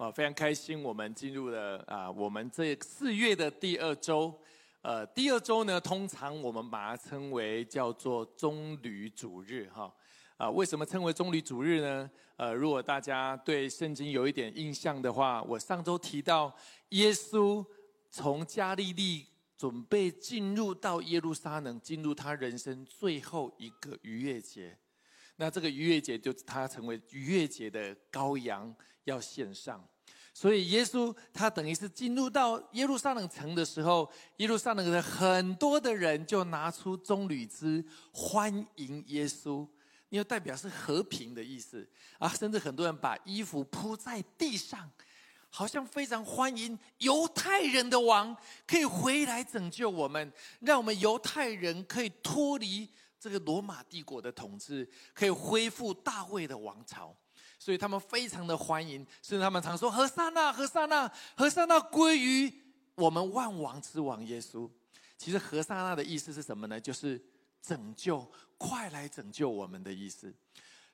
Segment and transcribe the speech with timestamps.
[0.00, 4.34] 啊，非常开心，我们进入了啊，我们这四月的第二周。
[4.80, 9.94] 呃，第二周呢，通常我们把它称为叫做棕榈主日，哈。
[10.38, 12.10] 啊，为什么称为棕榈主日呢？
[12.36, 16.50] 呃，如果大家对圣经有一点印象的话，我上周提到
[16.88, 17.62] 耶稣
[18.08, 24.78] 从加利利准备进入到耶路撒冷，进入他人生最后一个逾越节。
[25.40, 28.72] 那这个逾越节就他成为逾越节的羔羊
[29.04, 29.82] 要献上。
[30.34, 37.82] 所以耶稣他等于是进入到耶路撒冷城的时候，耶路撒冷的很多的人就拿出棕榈枝
[38.12, 39.66] 欢迎耶稣，
[40.10, 41.88] 因为代表是和平的意思
[42.18, 44.90] 啊，甚至很多人把衣服铺在地上，
[45.48, 52.86] 好像非常欢迎犹太人的王可以回来拯救我们，让我们犹太人可以脱离
[53.20, 57.14] 这个罗马帝国的统治，可以恢复大卫的王朝。
[57.58, 62.50] 所以他们非常的欢迎，甚至他们常说：“何塞纳，何塞纳，何塞纳归于
[62.94, 64.68] 我们万王之王耶稣。”
[65.18, 66.80] 其实“何塞纳”的意思是什么呢？
[66.80, 67.22] 就是
[67.60, 68.26] 拯救，
[68.56, 70.34] 快来拯救我们的意思。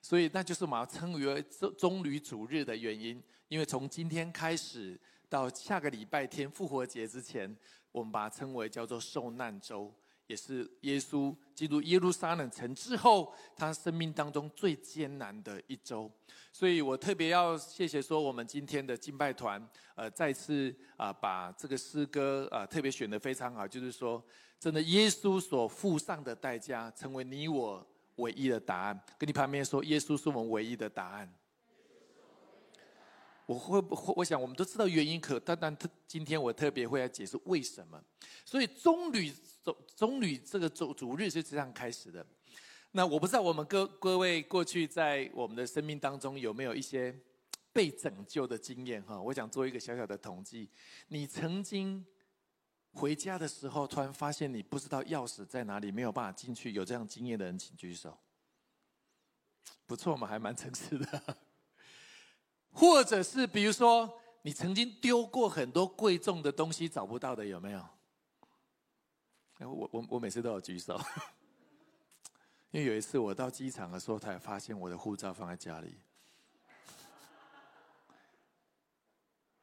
[0.01, 1.41] 所以那就是我们要称为
[1.77, 7.57] 棕榈主日的原因，因为从今天开始到下个礼拜天复活节之前，
[7.93, 9.93] 我们把它称为叫做受难周。
[10.27, 16.11] 也是耶稣进入耶路撒冷城之后，他生命当中最艰难的一周，
[16.51, 24.23] 所以我特别要谢谢说，我们今天的敬拜团，呃，再次啊，把这个诗歌啊，特别选的非常好，就是说，
[24.59, 27.85] 真的耶稣所付上的代价，成为你我
[28.17, 28.99] 唯一的答案。
[29.17, 31.33] 跟你旁边说，耶稣是我们唯一的答案。
[33.47, 34.13] 我会不？
[34.17, 37.99] 我想我们都知道原因，可但但特今天我特别会来解释为什么。
[38.45, 42.23] 所以棕榈棕棕榈这个主主日是这样开始的。
[42.91, 47.17] 那我不知道我们各各位过去在我们的生命当中有没有一些
[47.71, 49.19] 被拯救的经验哈？
[49.21, 50.69] 我想做一个小小的统计。
[51.07, 52.05] 你曾经
[52.91, 58.17] 回家的时候，突然发现你不知道钥匙在哪里，没有办法进去，有这样经验的人请举手。
[59.85, 61.37] 不错嘛，还蛮诚实的。
[62.77, 64.07] 或者是比如说，
[64.43, 67.83] 你曾经丢过很多贵重的东西找不到的，有没有？
[69.59, 70.95] 我我我每次都有举手，
[72.69, 75.97] 因为有一次我到机场的时候，才发现我的护照放在家里，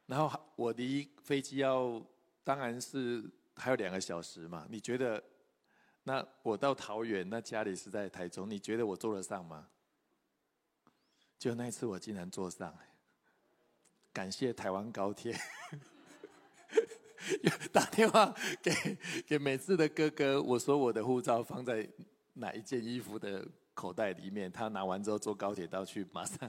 [0.06, 2.04] 然后我离飞机要
[2.42, 4.66] 当然是还有两个小时嘛。
[4.68, 5.22] 你觉得，
[6.02, 9.68] 那我到桃园，那家里是在台中，你觉得我坐得上吗？
[11.38, 12.76] 就那一次，我竟然坐上。
[14.14, 15.36] 感谢台湾高铁，
[17.72, 18.32] 打电话
[18.62, 21.86] 给给美智的哥哥，我说我的护照放在
[22.34, 26.48] 哪一件衣服的口袋里面，他拿完之后坐高铁到去，马上。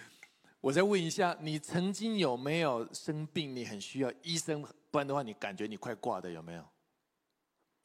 [0.60, 3.56] 我再问一下，你曾经有没有生病？
[3.56, 6.62] 你很需要医生，不然的话你感觉你快挂的有没有？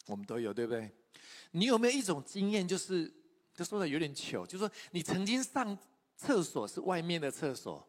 [0.08, 0.92] 我们都有，对不对？
[1.52, 3.10] 你有没有一种经验，就是
[3.54, 5.78] 就说的有点糗，就是说你曾经上
[6.18, 7.88] 厕所是外面的厕所。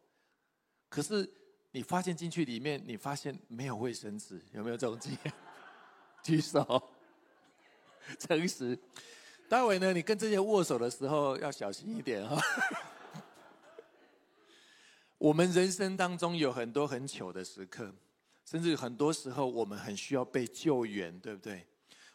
[0.92, 1.26] 可是
[1.70, 5.32] 你发现进去里面，你发现没有卫生纸，有没有这种经验？
[6.22, 6.90] 举手，
[8.18, 8.78] 诚实。
[9.48, 12.38] 待会呢，你跟这些握手的时候要小心一点哈。
[15.16, 17.90] 我们人生当中有很多很糗的时刻，
[18.44, 21.66] 甚至很多时候我们很需要被救援，对不对？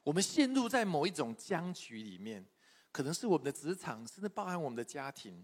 [0.04, 2.46] 我们陷入在某一种僵局里面，
[2.92, 5.44] 可能是我们的职场，甚至包含我们的家庭。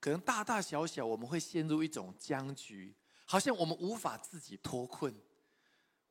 [0.00, 5.14] 可能大大小小，我们会陷入一种僵局，好像我们无法自己脱困。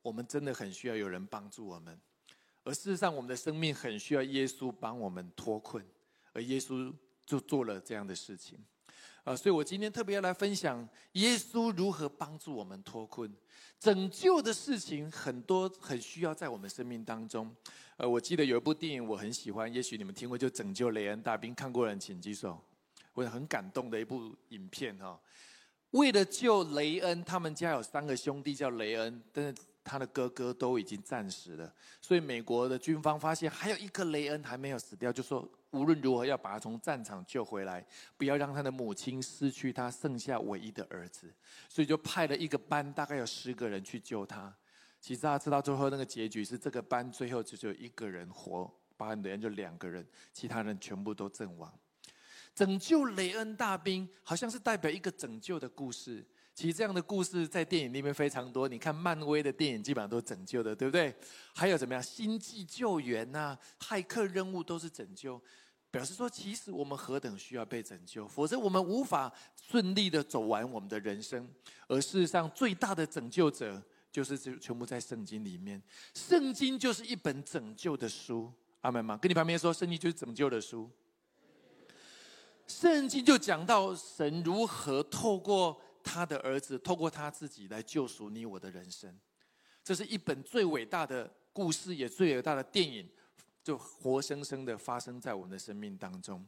[0.00, 2.00] 我们真的很需要有人帮助我们，
[2.64, 5.84] 而事实上，我们的生命很需要耶稣帮我们脱困，
[6.32, 6.94] 而耶稣
[7.26, 8.64] 就做了这样的事情。
[9.24, 13.30] 啊，所以我今天特别要来分享耶稣如何帮助我们脱困、
[13.78, 17.54] 拯救的事情，很多很需要在我们生命当中。
[17.98, 22.58] 呃，我记得有一部电影我很喜欢，也许你们听过，就《拯救雷恩大兵》，看过人请举手。
[23.18, 25.20] 我很感动的一部影片哈，
[25.90, 37.84] 为了救雷恩，他们家有三个兄弟叫雷恩，但是他的哥哥都已经战死了，所以美国的军方发现还有一个雷恩还没有死掉，就说无论如何要把他从战场救回来，
[38.16, 41.34] 不要让他的母亲失去他剩下唯一的儿子，
[41.68, 44.54] 所以就派了一个班，大概有十个人去救他。
[45.00, 51.72] 其实大家知道最后那个结局是这个班最后只有一个人活，巴恩的人就两个人，其他人全部都阵亡。
[52.58, 56.26] 拯救雷恩大兵好像是代表一个拯救的故事。
[56.52, 58.66] 其实这样的故事在电影里面非常多。
[58.66, 61.14] 你看漫威的电影，基本上都拯救的，对不对？
[61.54, 65.40] 还有怎么样，星际救援呐，骇客任务都是拯救，
[65.88, 71.48] 表示说，其实我们何等需要被拯救，否则我们无法顺利的走完我们的人生。
[71.86, 73.80] 而事实上，最大的拯救者
[74.10, 75.80] 就是这全部在圣经里面。
[76.12, 79.16] 圣经就是一本拯救的书，阿门吗？
[79.16, 80.90] 跟你旁边说，圣经就是拯救的书。
[82.68, 85.80] 圣经就讲到神如何透过。
[86.00, 89.14] 他的儿子透过他自己来救赎你我的人生，
[89.84, 93.06] 这是一本最伟大的故事，也最伟大的电影，
[93.62, 96.42] 就活生生的发生在我们的生命当中。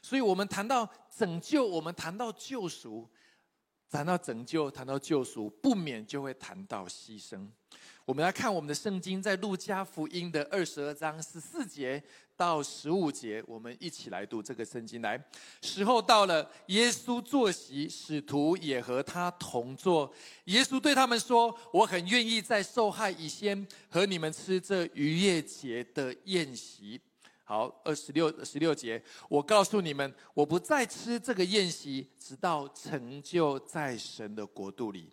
[0.00, 3.06] 所以，我们谈到拯救，我们谈到救赎，
[3.90, 7.46] 谈到拯救，谈到救赎，不免就会谈到牺牲。
[8.06, 12.00] 我们来看我们的圣经，在路加福音的二十二章十四节
[12.36, 15.02] 到十五节，我们一起来读这个圣经。
[15.02, 15.20] 来，
[15.60, 20.08] 时候到了，耶稣坐席，使徒也和他同坐。
[20.44, 27.00] 耶稣对他们说：“我很愿意在受害以先和你们吃这逾越节的宴席。”
[27.42, 35.10] 好，二十六十六节，我告诉你们，我不再吃这个宴席，直到成就在神的国度里。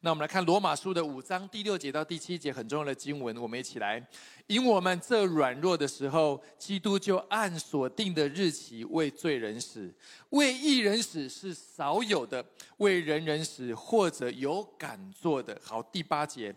[0.00, 4.06] 那我们来看罗马书的五章第六节到第七节很重要的经文，我们一起来。
[4.46, 9.92] 因我们这软弱的时候，基督就按所定的日期为罪人死，
[10.30, 12.44] 为义人死是少有的，
[12.76, 15.58] 为人人死或者有敢做的。
[15.64, 16.54] 好，第八节，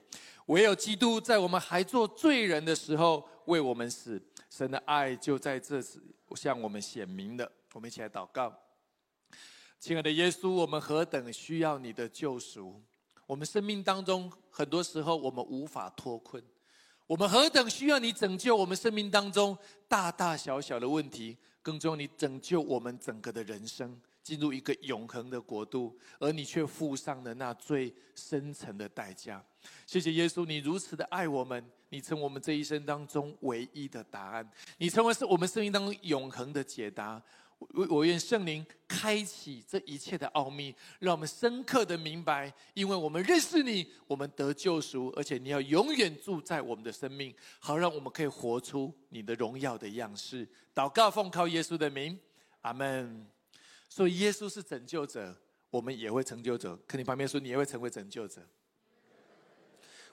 [0.47, 5.99] 唯有基督在我们还做罪人的时候为我们死，神的爱就在这时
[6.35, 7.51] 向我们显明了。
[7.73, 8.53] 我们一起来祷告，
[9.79, 12.83] 亲爱的耶稣，我们何等需要你的救赎。
[13.29, 16.43] 我们生命当中，很多时候我们无法脱困，
[17.05, 19.55] 我们何等需要你拯救我们生命当中
[19.87, 29.45] 大大小小的问题，更重要，你拯救我们整个的人生，进入一个永恒的国度，而你却付上了那最深沉的代价。
[29.85, 37.21] 谢谢耶稣，你如此的爱我们，你成我们这一生当中唯一的答案，你成为是我们生命当中永恒的解答。
[37.59, 50.47] 我我愿圣灵开启这一切的奥秘，让我们深刻的明白，因为我们认识你，我们得救赎，而且你要永远住在我们的生命，好让我们可以活出你的荣耀的样式。
[50.73, 52.17] 祷告奉靠耶稣的名，
[52.61, 53.27] 阿门。
[53.89, 55.35] 所以耶稣是拯救者，
[55.69, 56.79] 我们也会成就者。
[56.87, 58.41] 可你旁边说，你也会成为拯救者。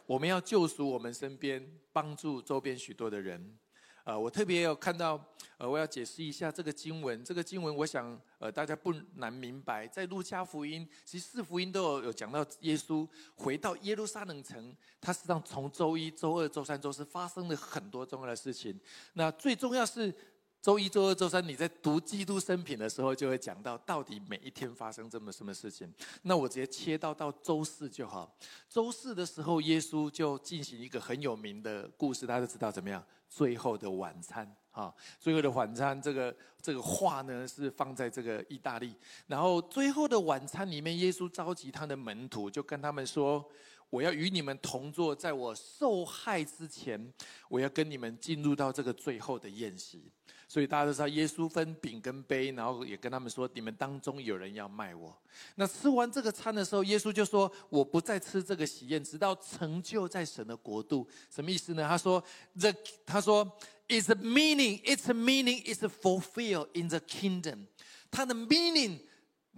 [0.07, 3.59] 我们要救赎我们身边，帮助周边许多的人。
[4.06, 5.20] 呃，我特别有看到，
[5.58, 7.25] 呃，我要解释一下这个经文。
[7.25, 13.05] 这个经文，我想，呃，大家不难明白，在路加福音，其实四福音都有有讲到耶稣
[13.35, 18.79] 回到耶路撒冷城，他实际上从周一、周二、周三、周四发生了很多重要的事情。
[19.14, 20.14] 那最重要是。
[20.62, 25.88] 周一、周二、周三，你在读基督生平的时候，就会讲到到底每一天发生这么什么事情。
[26.23, 28.37] 那我直接切到到周四就好。
[28.69, 33.05] 周四的时候，耶稣就进行一个很有名的故事，大家都知道怎么样？
[33.28, 38.94] 最后的晚餐啊，最后的晚餐，这个这个画呢是放在这个意大利。
[39.26, 43.45] 然后最后的晚餐里面，耶稣召集他的门徒，就跟他们说。
[43.88, 47.12] 我要与你们同坐，在我受害之前，
[47.49, 50.11] 我要跟你们进入到这个最后的宴席。
[50.49, 55.16] 所以大家都知道，耶稣分饼跟杯，然后也跟他们说：你们当中有人要卖我。
[55.57, 61.07] 那吃完这个餐的时候，耶稣就说：我不再吃这个喜宴，直到成就在神的国度。
[61.28, 61.87] 什么意思呢？
[61.88, 62.23] 他说
[62.59, 62.73] ：the
[63.05, 63.45] 他说
[63.88, 67.66] ，its meaning，its meaning is fulfilled in the kingdom。
[68.11, 69.00] 它的 meaning。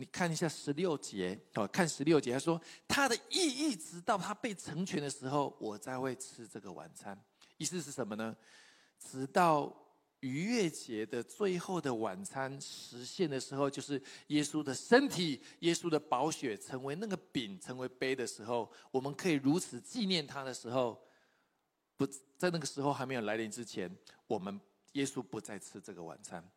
[0.00, 7.20] 你看一下十六节，哦，看十六节，他说他的意义，直到他被成全的时候，我才会吃这个晚餐。
[7.56, 8.36] 意思是什么呢？
[9.00, 9.76] 直到
[10.20, 20.96] 逾越节的最后的晚餐实现的时候，就是耶稣的身体、耶稣的宝血成为那个饼、成为杯的时候，我们可以如此纪念他的时候，
[21.96, 23.92] 不在那个时候还没有来临之前，
[24.28, 24.60] 我们
[24.92, 26.48] 耶稣不再吃这个晚餐。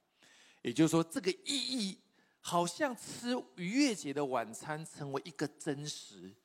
[0.62, 1.98] 也就是说，这个意义。
[2.42, 6.36] 好像吃逾越节的晚餐成为一个真实，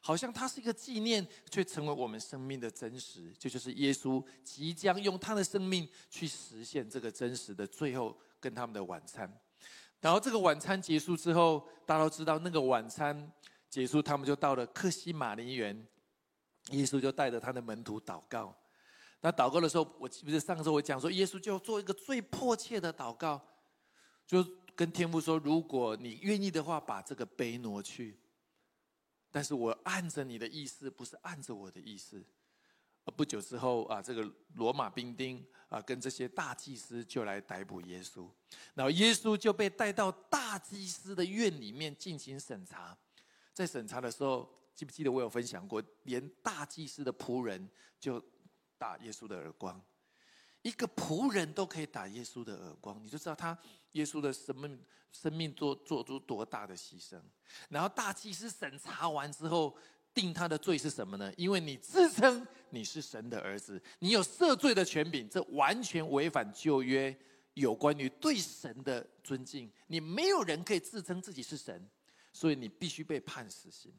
[0.00, 3.32] 好像它是一个纪念，却成为我们生命的真实。
[3.38, 9.32] 这就是耶稣即将用他的生命去实现这个真实的最后跟他们的晚餐。
[10.00, 13.32] 然后这个晚餐结束之后，大家都知道那个晚餐
[13.70, 15.86] 结束，他们就到了克西马林园。
[16.70, 18.54] 耶稣就带着他的门徒祷告。
[19.20, 23.40] 那祷告的时候，我记不是上周我讲说，耶稣就做一个最迫切的祷告，
[24.26, 24.42] 就
[24.76, 28.18] 跟天父说：“如果你愿意的话，把这个杯挪去。
[29.30, 32.24] 但是我按着你的意思，不是按着我的意思。”
[33.16, 38.26] 不久之后啊，这个罗马兵丁啊，跟这些大祭司就来逮捕耶稣，
[38.72, 42.96] 然后耶稣就被带到大祭司的院里面进行审查。
[43.52, 47.68] 在审查的时候，记不记得我有分享过，连大祭司的仆人
[48.00, 48.18] 就
[48.78, 49.78] 打耶稣的耳光，
[50.64, 53.56] 一个仆人都可以打耶稣的耳光，你就知道他
[53.92, 54.78] 耶稣的生命
[55.12, 57.20] 生命做做出多大的牺牲。
[57.68, 59.76] 然后大祭司审查完之后。
[60.14, 61.34] 定他的罪是什么呢？
[61.36, 67.12] 因为你自称你是神的儿子，你有赦罪的权柄，这完全违反旧约
[67.54, 69.68] 有关于对神的尊敬。
[69.88, 71.90] 你没有人可以自称自己是神，
[72.32, 73.92] 所以你必须被判死刑。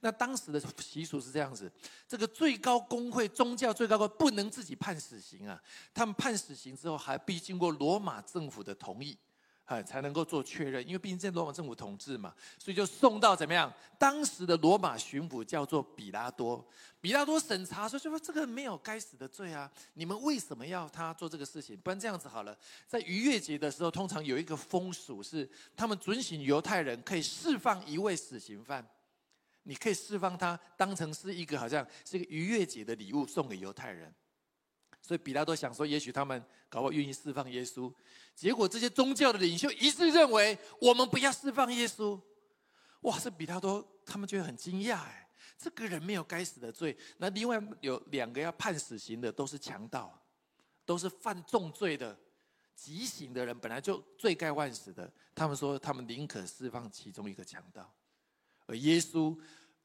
[0.00, 1.70] 那当时的习俗是这样子：
[2.08, 5.60] 这个最高公会宗教最高官不能自己判死刑啊，
[5.92, 9.16] 他们判死刑之后还必经过罗马政府的同意。
[9.66, 13.72] 哎，才能够做确认，因为毕竟在罗马政府统治嘛，所以就送到怎么样？
[13.98, 16.62] 当时的罗马巡抚叫做比拉多，
[17.00, 21.74] 比拉多审查说，就说这个没有该死的罪啊，你们为什么要他做这个事情？
[21.78, 22.54] 不然这样子好了，
[22.86, 28.86] 在逾越节的时候，通常有一个风俗是，他们准许犹太人可以释放一位死刑犯，
[29.64, 34.14] 你可以释放他，当成是一个好像是一个逾越节的礼物送给犹太人。
[35.02, 37.92] 所以比拉多想说，也许他们搞不好愿意释放耶稣。
[38.34, 42.18] 结果这些宗教的领袖一致认为，我们不要释放耶稣。
[43.00, 45.28] 哇，这比拉多他们觉得很惊讶哎，
[45.58, 46.96] 这个人没有该死的罪。
[47.18, 50.26] 那另外有两个要判死刑的，都是强盗，
[50.86, 52.18] 都是犯重罪的、
[52.74, 55.12] 极刑的人，本来就罪该万死的。
[55.34, 57.94] 他们说，他们宁可释放其中一个强盗。
[58.66, 59.36] 而耶稣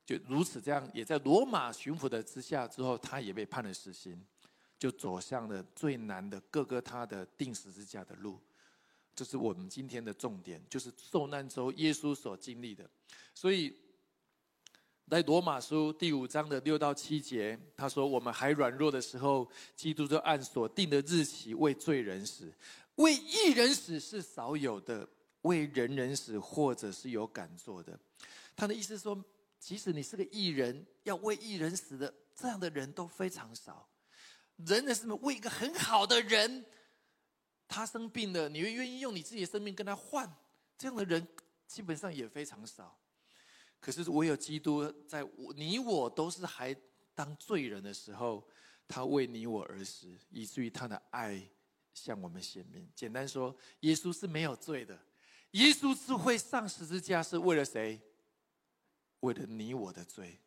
[0.06, 4.26] 就如此这样，也在罗马巡抚的之下之后，他也被判了死刑。
[4.78, 8.40] 就走向了最难的各个他的定十字架的路，
[9.14, 12.90] 这是我们今天的重点，就是受难之后耶稣所经历的。
[13.36, 13.76] 所以
[15.10, 19.46] 在罗马书第五章的六到七节，他说：“我们还软弱的时候，
[19.76, 22.50] 基督就按所定的日期为罪人死，
[22.96, 25.06] 为一人死是少有的，
[25.42, 28.00] 为人人死或者是有敢做的。”
[28.60, 29.24] 他的意思是说，
[29.58, 33.90] 即使你是个艺人，要为艺人死的这样的人都非常少。
[34.58, 36.66] 人的什么为一个很好的人，
[37.70, 40.30] 他生病了，你会愿意用你自己的生命跟他换？
[40.78, 41.26] 这样的人
[41.68, 43.00] 基本上也非常少。
[43.80, 46.76] 可是唯有基督，在我你我都是还
[47.16, 48.46] 当罪人的时候，
[48.90, 51.42] 他为你我而死，以至于他的爱
[51.94, 52.92] 向我们显明。
[52.94, 55.00] 简单说，耶稣是没有罪的。
[55.52, 58.02] 耶稣是会上十字架，是为了谁？
[59.22, 60.40] 为了你我的罪。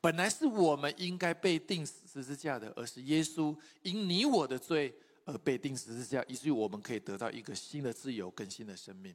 [0.00, 9.14] 本来是我们应该被钉十字架的，而是耶稣因你我的罪而被钉十字架，以至于我们可以得到一个新的自由、更新的生命。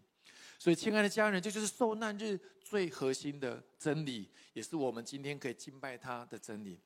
[0.60, 6.80] 所以，亲爱的家人，这就是受难日最核心的真理，也是我们今天可以敬拜他的真理。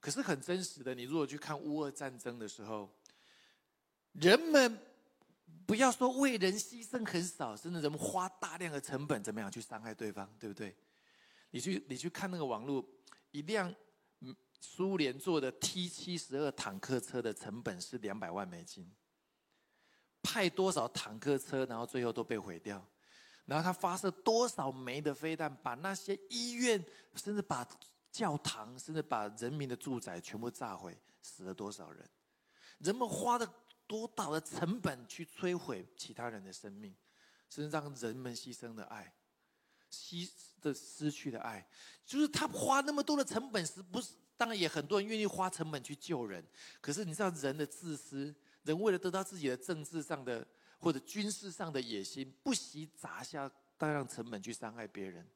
[0.00, 2.88] 可是很真实的，你如果去看乌俄战争的时候，
[4.12, 4.78] 人们
[5.66, 10.74] 不要说为人牺牲很少，甚至人们花大量的成本怎么样去伤害对方，对不对？
[11.50, 12.84] 你去，你去看那个网络。
[13.30, 13.74] 一辆
[14.60, 18.90] 苏联做的 T 七十二坦克车的成本是两百万美金。
[20.22, 22.84] 派多少坦克车，然后最后都被毁掉。
[23.44, 26.84] 然后他发射多少枚的飞弹，把那些医院，
[27.14, 27.64] 甚至把
[28.10, 32.10] 教堂，甚至把人民的住宅全部炸毁，死了多少人？
[32.78, 33.54] 人们花了
[33.86, 36.96] 多大的成本去摧毁其他人的生命，
[37.48, 39.14] 甚至让人们牺牲的爱。
[39.96, 41.66] 失的失去的爱，
[42.04, 44.12] 就是他花那么多的成本，是不是？
[44.38, 46.44] 当然也很多人愿意花成本去救人，
[46.82, 48.34] 可是你知道人的自私，
[48.64, 50.46] 人为了得到自己的政治上的
[50.78, 55.26] 或者军事上的野心，不惜砸下大量成本去伤害别人。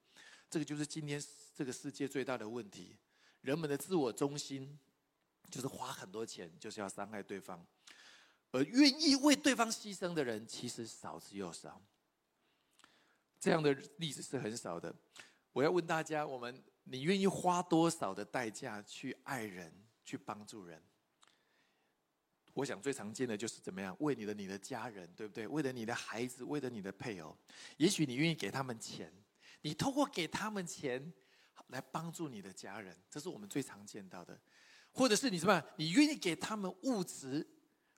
[0.50, 1.22] 这个就是今天
[1.56, 2.94] 这个世界最大的问题：
[3.40, 4.78] 人们的自我中心，
[5.50, 7.64] 就是花很多钱就是要伤害对方，
[8.50, 11.80] 而愿意为对方牺牲的人其实少之又少。
[13.40, 14.94] 这样的例子是很少的。
[15.52, 19.72] 我要问大家：我们你愿意花多少的代价去爱人、
[20.04, 20.80] 去帮助人？
[22.52, 25.46] 我想最常见的就是怎么样为你的你的家人，对不对？
[25.48, 27.34] 为了你的孩子，为了你的配偶，
[27.78, 29.10] 也许你愿意给他们钱，
[29.62, 31.12] 你透过给他们钱
[31.68, 34.38] 来帮助你的家人，这是我们最常见到的。
[34.92, 35.62] 或者是你什么？
[35.76, 37.46] 你愿意给他们物质？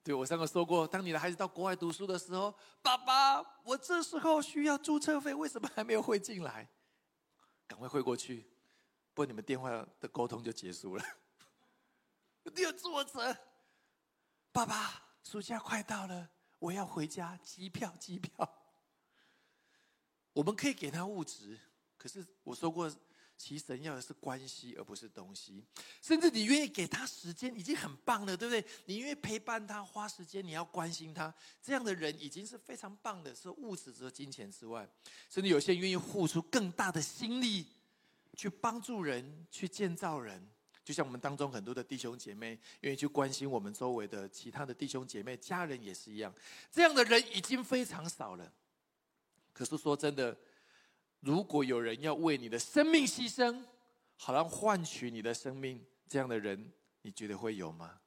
[0.05, 6.69] 对我上个说过，当你的孩子到国外读书的时候，爸爸，我这时候需要注册费，为什么还没有汇进来？
[7.69, 8.51] 赶快汇过去，
[9.15, 11.05] 不然你们电话的沟通就结束了。
[12.55, 13.39] 你要坐着，
[14.51, 18.59] 爸爸，暑假快到了，我要回家，机票，机票。
[20.35, 21.61] 我们可以给他物质，
[21.97, 22.91] 可是我说过，
[23.43, 25.65] 其实神要的是关系，而不是东西。
[26.01, 28.65] 甚至你愿意给他时间，已经很棒了，对不对？
[28.85, 33.35] 你愿意陪伴他，花时间，你要关心他，这样的人已经是非常棒的。
[33.35, 34.89] 是物质和金钱之外，
[35.29, 37.67] 甚至有些人愿意付出更大的心力，
[38.37, 40.49] 去帮助人，去建造人。
[40.85, 46.33] 就像我们当中很多的弟兄姐妹，愿意去关心我们周围的其他的弟兄姐妹、家人也是一样。
[46.71, 48.53] 这样的人已经非常少了。
[49.53, 50.37] 可是说真的，
[51.23, 53.65] 如果有人要为你的生命牺牲，
[54.17, 58.01] 好让换取你的生命，这样的人，你觉得会有吗？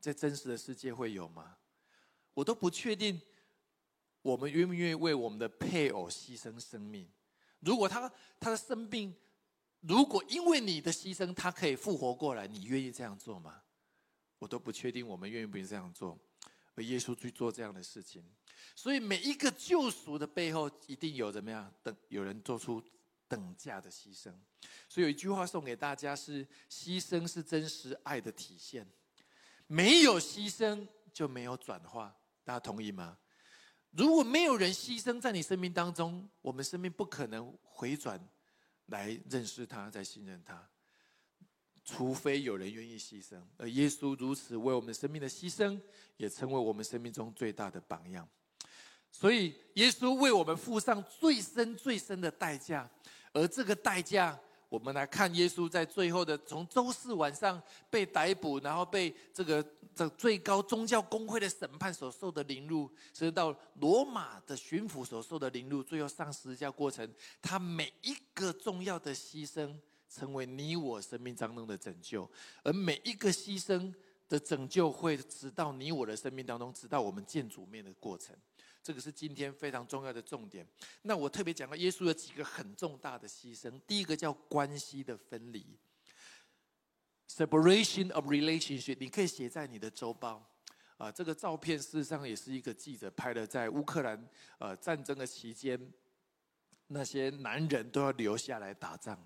[0.00, 1.58] 在真实的世界会有吗？
[2.32, 3.20] 我都不确定，
[4.22, 7.08] 我们愿不愿意为我们的配偶牺牲生命？
[7.60, 8.10] 如果他
[8.40, 9.14] 他的生病，
[9.80, 13.62] 如果因为你的牺牲他可以复活过来，你愿意这样做吗？
[14.38, 16.18] 我都不确定，我们愿不愿意这样做？
[16.74, 18.24] 而耶稣去做这样的事情。
[18.74, 22.82] 所以每一个救赎的背后，一定有怎么样等有人做出
[23.28, 24.32] 等价的牺牲。
[24.88, 28.86] 所以有一句话送给大家是：牺牲是真实爱的体现。
[29.66, 33.16] 没有牺牲就没有转化，大家同意吗？
[33.90, 38.20] 如果没有人牺牲在你生命当中，我们生命不可能回转
[38.86, 40.68] 来认识他，再信任他。
[41.84, 45.78] 除非有人愿意牺牲，而耶稣如此为我们生命的牺牲，
[46.16, 48.28] 也成为我们生命中最大的榜样。
[49.16, 52.90] 所以，耶稣为我们付上最深、最深的代价，
[53.32, 54.36] 而这个代价，
[54.68, 67.08] 我们来看耶稣在最后的从周四晚上被逮捕，然后被这个这最高宗教公会的审判所受的凌辱，甚至到罗马的巡抚所受的凌辱，最后上十字架过程，
[67.40, 69.72] 他每一个重要的牺牲，
[70.10, 72.28] 成为你我生命当中的拯救，
[72.64, 73.94] 而每一个牺牲
[74.28, 78.34] 的拯救，会直到你我的生命当中，直到我们见主面的过程。
[78.84, 80.64] 这个是今天非常重要的重点。
[81.02, 83.80] 那我特别讲到耶稣有几个很重大的牺牲。
[83.86, 85.78] 第一个叫关系的分离
[87.26, 88.98] ，separation of relationship。
[89.00, 90.50] 你可以写在你的周报。
[90.98, 94.28] 啊，这个照片事实上也是一个记者拍的，在乌克兰
[94.58, 95.92] 呃战争的期间，
[96.86, 99.18] 那些男人都要留下来打仗。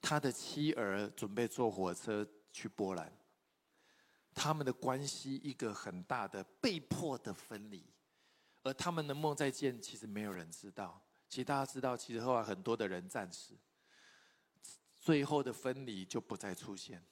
[0.00, 3.10] 他的妻儿准备坐火车去波兰，
[4.32, 7.82] 他们的关系一个很大的被迫的分离。
[8.66, 11.00] 而他们的梦再见，其实没有人知道。
[11.28, 13.54] 其实大家知道，其实后来很多的人暂时，
[14.98, 17.04] 最后的分离就不再出现。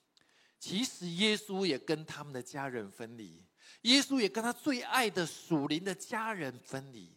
[0.58, 3.44] 其实耶稣也跟他们的家人分离，
[3.82, 7.16] 耶稣也跟他最爱的属灵的家人分离，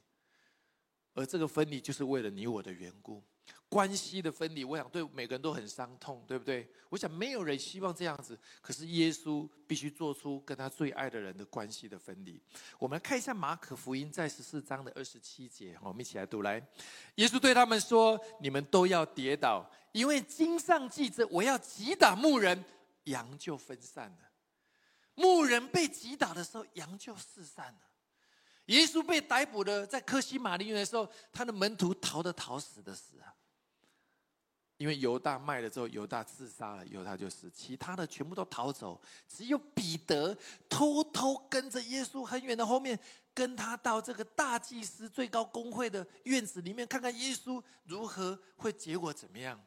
[1.17, 3.21] 而这个分离就是为了你我的缘故。
[3.69, 6.69] 关系的分离，我想对每个人都很伤痛，对不对？
[6.89, 12.41] 我想没有人希望这样子，可是耶稣必须做出跟他最爱的人的关系的分离。
[12.77, 16.65] 我们来看一下马可福音在十四章的二十七节，我们一起来读来。
[17.15, 22.63] 耶稣对他们说：“你们都要跌倒，因为经上记着，我要击打牧人，
[23.05, 24.17] 羊就分散了。
[25.15, 27.79] 牧人被击打的时候，羊就四散了。
[28.67, 33.33] 耶稣被逮捕了，在科西玛利园的时候，他的门徒逃的逃，死的死啊。”
[34.77, 40.37] 因为犹大卖了之后，犹大自杀了，犹大就死，其他的全部都逃走，只有彼得
[40.69, 42.99] 偷偷跟着耶稣很远的后面，
[43.33, 49.59] 跟他到这个大祭司最高公会的院子里面，看看耶稣如何会结果怎么样。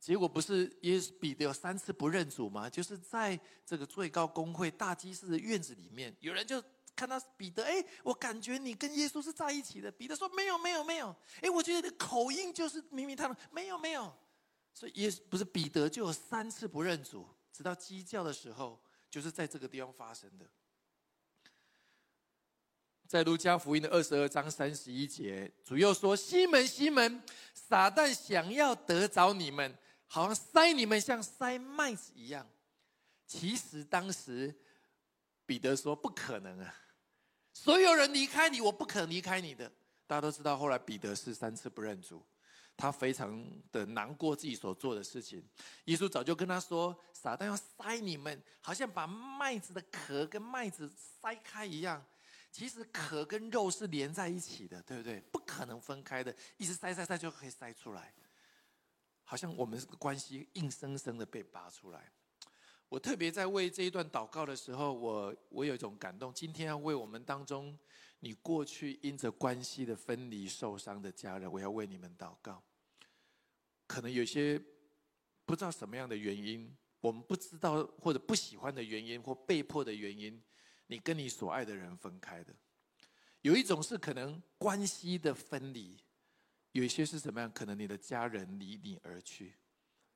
[0.00, 2.68] 结果不是耶稣彼得有三次不认主吗？
[2.68, 6.60] 就是在这个最高公会大祭司的院子里面，有人就。
[6.96, 9.90] 看到彼得，哎，我感觉你跟耶稣是在一起的。
[9.90, 14.14] 彼得说：“没有，没有，没有。”哎，我觉得你的口音就是明明他们没有，没有。
[14.72, 18.80] 所以耶不是彼得就有三次不认主，直到鸡叫的时候，
[19.10, 20.44] 就是在这个地方发生的。
[23.06, 29.76] 在路加福音的二十二章三十一节，主又说：“西门，西门，撒旦想要得着你们，
[30.06, 32.48] 好像塞你们像塞麦子一样。
[33.26, 34.54] 其实当时
[35.46, 36.74] 彼得说：不可能啊。
[37.52, 39.70] ”所有人离开你，我不可能离开你的。
[40.06, 42.26] 大家都知道，后来彼得是三次不认主，
[42.76, 45.42] 他非常的难过自己所做的事情。
[45.84, 52.04] 耶稣早就跟他说：“撒旦要塞你们，好像把麦子的壳跟麦子塞开一样。
[52.50, 55.20] 其实壳跟肉是连在一起的，对不对？
[55.32, 58.12] 不可能分开的，一直塞塞塞就可以塞出来。
[59.22, 62.12] 好像我们这个关系硬生生的被拔出来。”
[62.88, 66.32] 我特别在为这一段祷告的时候，我我有一种感动。
[66.32, 67.76] 今天要为我们当中
[68.20, 72.62] 你过去因着关系的分离受伤的家人，我要为你们祷告。
[73.86, 74.60] 可能有些
[75.44, 80.40] 不知道什么样的原因，我们不知道或者不喜欢的原因或被迫的原因，
[80.86, 82.54] 你跟你所爱的人分开的。
[83.42, 85.98] 有一种是可能关系的分离，
[86.72, 87.50] 有一些是什么样？
[87.52, 89.54] 可能你的家人离你而去，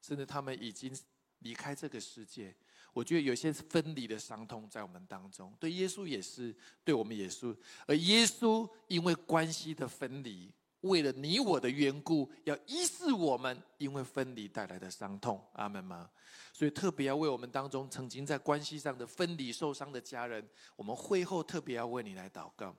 [0.00, 0.96] 甚至他们已经
[1.40, 2.54] 离开这个世界。
[2.92, 7.56] 我觉得有些分离的伤痛在我们当中，对耶稣也是，对我们也是。
[7.86, 15.40] 而耶稣因为关系的分离，为了你我的缘故，要医治我们因为分离带来的伤痛。
[15.52, 16.10] 阿门吗？
[16.52, 22.74] 所以特别要为我们当中曾经在关系上的分离受伤的家人，我们会后特别要为你来祷告。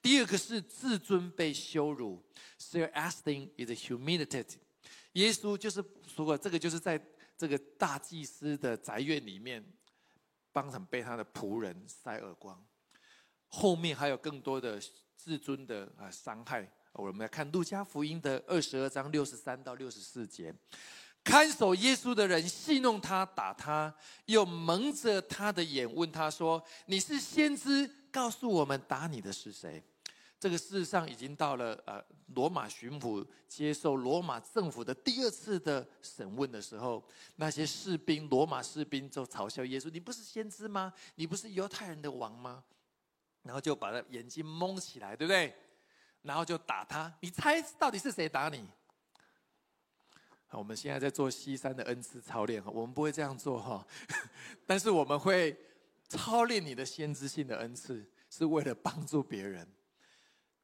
[0.00, 2.22] 第二个是自尊被羞辱
[2.58, 4.46] ，self-esteem is humiliated。
[5.12, 6.98] 耶稣就是说过，这个就是在
[7.38, 9.64] 这个大祭司的宅院里面，
[10.52, 12.62] 帮场被他的仆人塞耳光。
[13.46, 14.78] 后面还有更多的
[15.16, 16.68] 自尊的啊伤害。
[16.92, 20.52] 我们来看路加福音的二十二章六十三到六十四节，
[21.22, 23.94] 看守耶稣的人戏弄他，打他，
[24.26, 29.84] 又蒙着他的眼问他说：“你是先知？”告诉我们打你的是谁？
[30.40, 37.02] 这个事实上已经到了呃，罗马巡抚接受罗马政府的第二次的审问的时候，
[37.36, 40.92] 那些士兵，罗马士兵就嘲笑耶稣：“你不是先知吗？
[41.16, 42.62] 你不是犹太人的王吗？”
[43.42, 45.54] 然后就把他眼睛蒙起来，对不对？
[46.22, 47.12] 然后就打他。
[47.20, 48.68] 你猜到底是谁打你？
[50.46, 53.86] 好，我们现在在做西山的恩赐操练，我们不会这样做哈，
[54.66, 55.56] 但是我们会。
[56.10, 59.68] 操练你的先知性的恩赐，是为了帮助别人。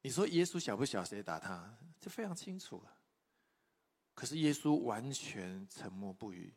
[0.04, 1.78] 你说耶稣晓不晓谁打他？
[1.98, 2.94] 这非常清楚了。
[4.12, 6.52] 可是耶稣完全沉默不语。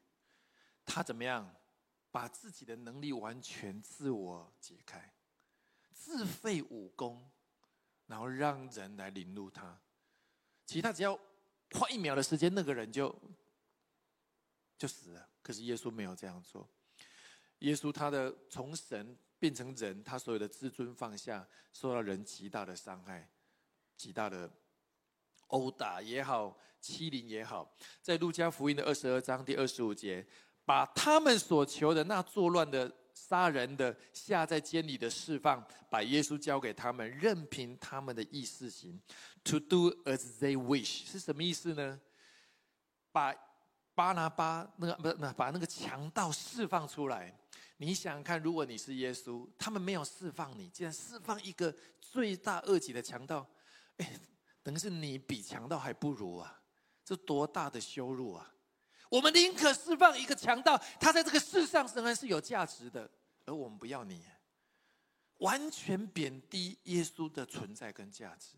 [0.86, 1.56] 他怎么样？
[2.12, 5.14] 把自己的能力完全自我解开，
[5.94, 7.30] 自废武功，
[8.08, 9.80] 然后让人来领路他。
[10.66, 11.18] 其实他只要
[11.72, 13.16] 花一秒的时间，那个人就
[14.78, 15.30] 就死了。
[15.42, 16.68] 可是耶稣没有这样做。
[17.60, 23.30] 耶稣他的从神变成人，他所有的自尊放下，受到人极大的伤害，
[23.98, 24.50] 极大的
[25.48, 27.70] 殴打也好，欺凌也好，
[28.02, 30.26] 在路加福音的二十二章第二十五节，
[30.64, 39.02] 把他们所求的那作乱的、杀人的、下在监里的释放，把耶稣交给他们，任凭他们的意思行
[39.44, 42.00] ，to do as they wish，是什么意思呢？
[43.12, 43.34] 把
[43.96, 47.36] 巴拿巴那个不那把那个强盗释放出来。
[47.78, 53.48] 你想想看，如果你是耶稣，他们没有释放你，竟然释放一个罪大恶极的强盗，
[53.98, 54.20] 哎，
[54.64, 56.62] 等于是你比强盗还不如啊！
[57.04, 58.54] 这多大的羞辱啊！
[59.10, 63.10] 我们宁可释放一个强盗，他在这个世上仍然是有价值的，
[63.46, 64.24] 而我们不要你，
[65.38, 68.58] 完全贬低耶稣的存在跟价值，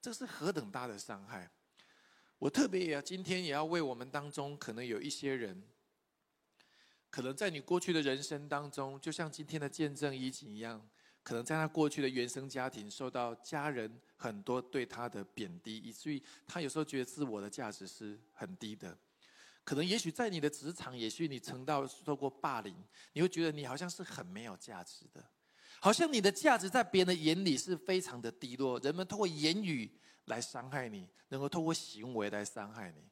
[0.00, 1.50] 这是何等大的伤害！
[2.38, 5.66] 我特别也要今天也要为我们当中可能有一些人。
[7.08, 10.86] 可能在你过去的人生当中，就像今天的见证一景一样，
[11.22, 18.96] 可能在他过去的原生家庭受到家人很多对他的贬低，以至于他有时候觉得自我的价值是很低的。
[19.62, 22.74] 可能也许在你的职场，也许你曾到受过霸凌，
[23.12, 25.22] 你会觉得你好像是很没有价值的，
[25.80, 28.78] 好像你的价值在别人的眼里是非常的低落。
[28.78, 29.90] 人们通过言语
[30.26, 33.02] 来伤害你，能够通过行为来伤害你。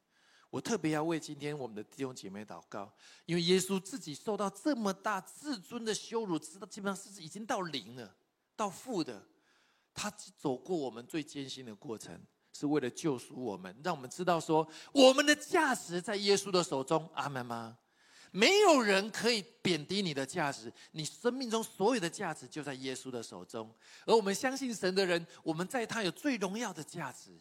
[0.49, 2.89] 我特别要为今天我们的弟兄姐妹祷告，
[3.25, 8.15] 因为耶稣自己受到这么大自尊的羞辱，知道基本上是已经到零了，
[8.55, 9.21] 到负的。
[9.95, 12.21] 他走过我们最艰辛的过程，
[12.53, 17.09] 是为了救赎我们，让我们知道说我们的价值在耶稣的手中。
[17.15, 17.79] 阿门吗？
[18.31, 23.73] 没有人可以贬低你的价值，你生命中所有的价值就在耶稣的手中。
[24.05, 27.31] 而我们相信神的人，我们在他有最荣耀的价值。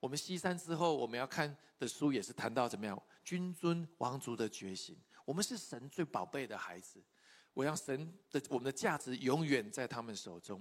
[0.00, 4.96] 我们西山之后，我们要看的书也是谈到怎么样君尊王族的觉醒。
[5.24, 7.00] 我们是神最宝贝的孩子，
[7.54, 10.60] 我让神的我们的价值永远在他们手中。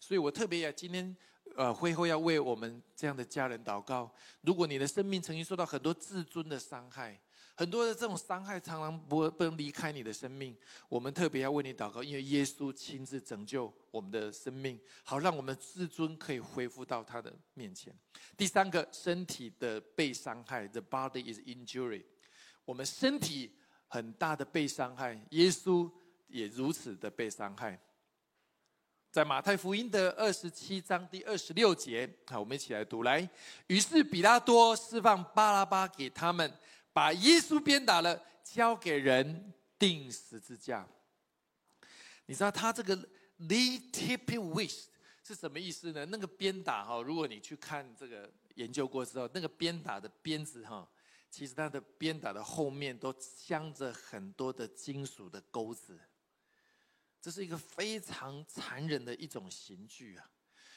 [0.00, 1.16] 所以我特别要今天
[1.54, 4.12] 呃会后要为我们这样的家人祷告。
[4.40, 7.20] 如果你的生命曾经受到很多自尊的伤害。
[7.56, 10.56] 很多的这种伤害常常不不能离开你的生命，
[10.88, 17.94] 我们特别要为你祷告，因为耶稣亲自拯救我们的生命，好让我们自尊可以恢复到他的面前。
[18.34, 22.02] 第三个，身体的被伤害，the body is injury，
[22.64, 23.54] 我们身体
[23.88, 25.90] 很大的被伤害，耶稣
[26.28, 27.78] 也如此的被伤害。
[29.10, 33.28] 在马太福音的二十七章第二十六节，好，我们一起来读来。
[33.66, 36.52] 于是比拉多释放巴拉巴给他们。
[36.92, 40.86] 把耶稣鞭打了，交给人钉十字架。
[42.26, 44.86] 你知道他这个 “the tipping whisk”
[45.22, 46.04] 是什么意思呢？
[46.06, 50.88] 那个鞭打哈，如果你去看这个研究过之后，那个鞭打的鞭子哈，
[51.30, 55.98] 其实它的鞭打的后面都镶着很多的金属的钩子，
[57.20, 60.30] 这是一个非常残忍的一种刑具啊。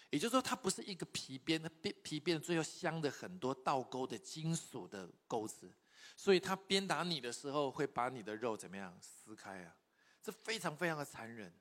[0.10, 5.74] 也就是说，它不是一个皮鞭，它鞭皮鞭最后镶着很多倒钩的金属的钩子，
[6.16, 9.76] 所以它鞭打你的时候会把你的肉怎么样撕开啊？
[10.22, 11.52] 这非常非常的残忍。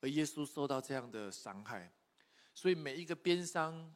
[0.00, 1.92] 而耶稣受到这样的伤害，
[2.52, 3.94] 所以每一个鞭伤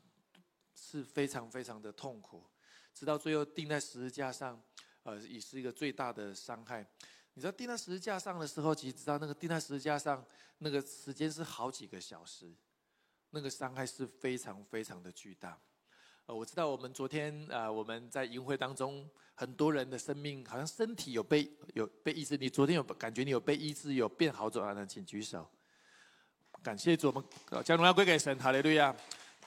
[0.73, 2.49] 是非常非常的痛苦。
[2.95, 4.63] 直到最后钉在十字架上，
[5.03, 6.89] 呃，也是一个最大的伤害。
[7.37, 10.25] 你知道钉在十字架上的时候，其实知道那个钉在十字架上
[10.57, 12.51] 那个时间是好几个小时，
[13.29, 15.61] 那个伤害是非常非常的巨大。
[16.25, 22.39] 呃，我知道我们昨天啊，我们在营会当中，很多人的生命好像身体有被有被医治。
[22.39, 25.47] 你昨天有感觉你有被医治，有变好转的，请举手。
[26.63, 27.23] 感谢主，我们
[27.63, 28.97] 将荣耀归给神，哈利路亚。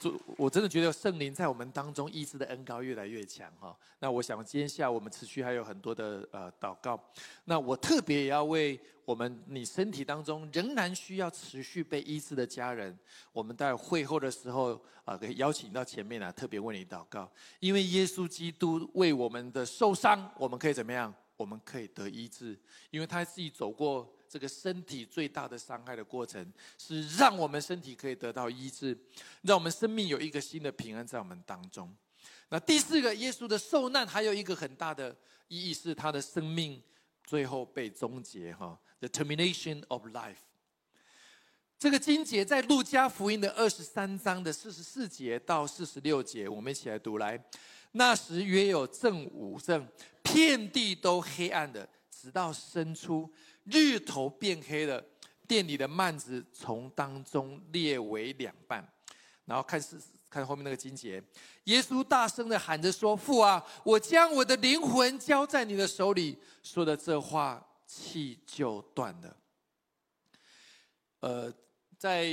[0.00, 3.76] 主，我真的觉得圣灵在我们当中医治的恩高越来越强哈。
[3.98, 6.98] 那我想今天下午我们持续还有很多的呃祷告。
[7.44, 12.98] 那我特别也要为我们你身体当中仍然需要持续被医治的家人，
[13.30, 17.30] 我们在会后的时候啊，可以邀请到前面来特别为你祷告。
[17.58, 21.14] 因为耶稣基督为我们的受伤，我们可以怎么样？
[21.36, 22.58] 我们可以得医治，
[22.90, 24.10] 因为他自己走过。
[24.30, 28.96] 这个身体最大的伤害的过程，是让我们身体可以得到医治，
[29.42, 31.92] 让我们生命有一个新的平安在我们当中。
[32.48, 35.16] 那第四个，耶稣的受难还有一个很大的
[35.48, 36.80] 意义，是他的生命
[37.24, 38.54] 最后被终结。
[38.54, 40.36] 哈，the termination of life。
[41.76, 47.42] 这个经节在路加福音的二十三章的四十四节到四十六节，我们一起来读来。
[47.92, 49.88] 那时约有正午正，
[50.22, 53.28] 遍地都黑暗的，直到生出。
[53.64, 55.04] 日头变黑了，
[55.46, 58.86] 店里的幔子从当中裂为两半，
[59.44, 61.22] 然后看是看后面那个金节，
[61.64, 69.36] 耶稣大声的喊着说：“父啊，我将我的灵魂交在你的手里。”说的这话，气就断了。
[71.18, 71.52] 呃，
[71.98, 72.28] 在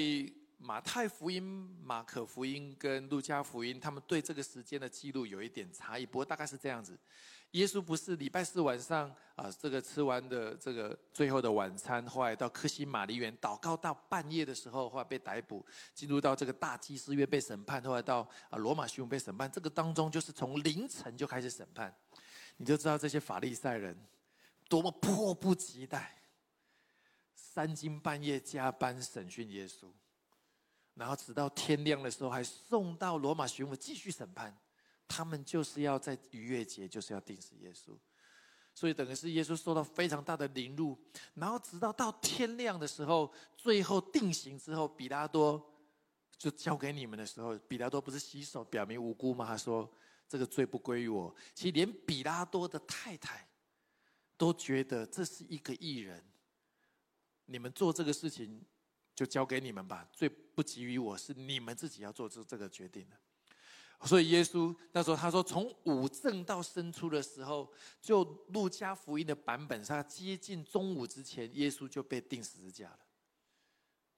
[0.60, 1.42] 马太福音、
[1.84, 6.98] 马可福音跟路加福音，他们对这个时间的记录有一点差异，不过大概是这样子。
[7.58, 18.20] 耶稣不是礼拜四晚上啊，这个吃完的这个最后的晚餐，后来到克西玛丽园祷告到半夜的时候，后来被逮捕，进入到这个大祭司院被审判，后来到
[18.52, 19.52] 啊罗马巡抚被审判。
[19.52, 21.92] 这个当中就是从凌晨就开始审判，
[22.58, 23.98] 你就知道这些法利赛人
[24.70, 26.16] 多么迫不及待，
[27.34, 29.92] 三更半夜加班审讯耶稣，
[30.94, 34.56] 然后直到天亮的时候还送到罗马巡抚继续审判。
[35.08, 37.98] 他们就是要在逾越节，就是要定死耶稣，
[38.74, 40.98] 所以等于是耶稣受到非常大的凌辱，
[41.36, 45.74] 然后直到到天亮的时候，最后定刑之后，比拉多
[46.38, 49.46] 就交给你们的时候，比拉多不是洗手表明无辜吗？
[49.48, 49.92] 他说
[50.28, 51.34] 这个罪不归于我。
[51.56, 53.48] 其实连比拉多的太太
[54.38, 56.24] 都觉得这是一个艺人，
[57.46, 58.62] 你们做这个事情
[59.16, 63.18] 就交给你们吧，罪不及于我，是你们自己要做这这个决定的。
[64.04, 67.68] 所以耶稣那时候他说，从午正到生出的时候，
[68.00, 73.00] 就路加福音的版本上，接近中午之前，耶稣就被钉十字架了。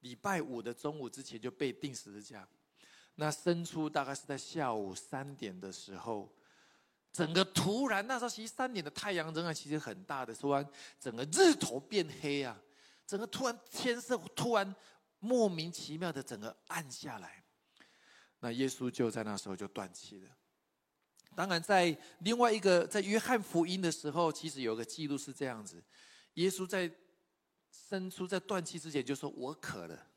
[0.01, 2.47] 礼拜五的中午之前就被钉十字架。
[3.15, 6.29] 那生出大概是在下午三点的时候，
[7.11, 10.65] 整个突然那时候其实三点的太阳仍然其实很大的，突然
[10.99, 12.61] 整个日头变黑啊，
[13.05, 14.75] 整个突然天色突然
[15.19, 17.38] 莫名其妙的整个暗下来。
[18.39, 20.36] 那耶稣就在那时候就断气了。
[21.36, 25.82] 当然，在另外一个在约翰福音的时候，其实有个记录是这样子：
[26.34, 26.91] 耶稣在
[27.71, 30.08] 生出在断气之前就说：“我渴了。”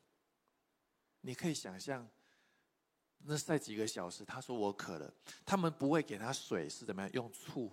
[1.21, 2.05] 你可以想象，
[3.19, 5.13] 那在几个小时，他说：“我渴了。”
[5.45, 7.11] 他们不会给他水，是怎么样？
[7.13, 7.71] 用醋，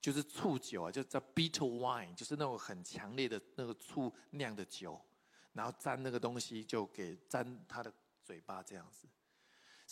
[0.00, 5.00] 就是醋酒啊，就叫 bitter wine，就是那种很强烈的那个醋酿的酒，
[5.54, 9.08] 然后沾那个东西，就给沾他的嘴巴这样子。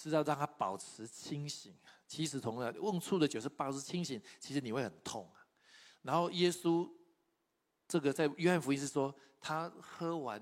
[0.02, 1.76] 是要让他保持清醒。
[2.06, 5.46] 其实，同样的瓮醋的酒是保持清醒，其实你会很痛啊。
[6.02, 6.90] 然后耶稣
[7.86, 10.40] 这个在约翰福音是说，他喝完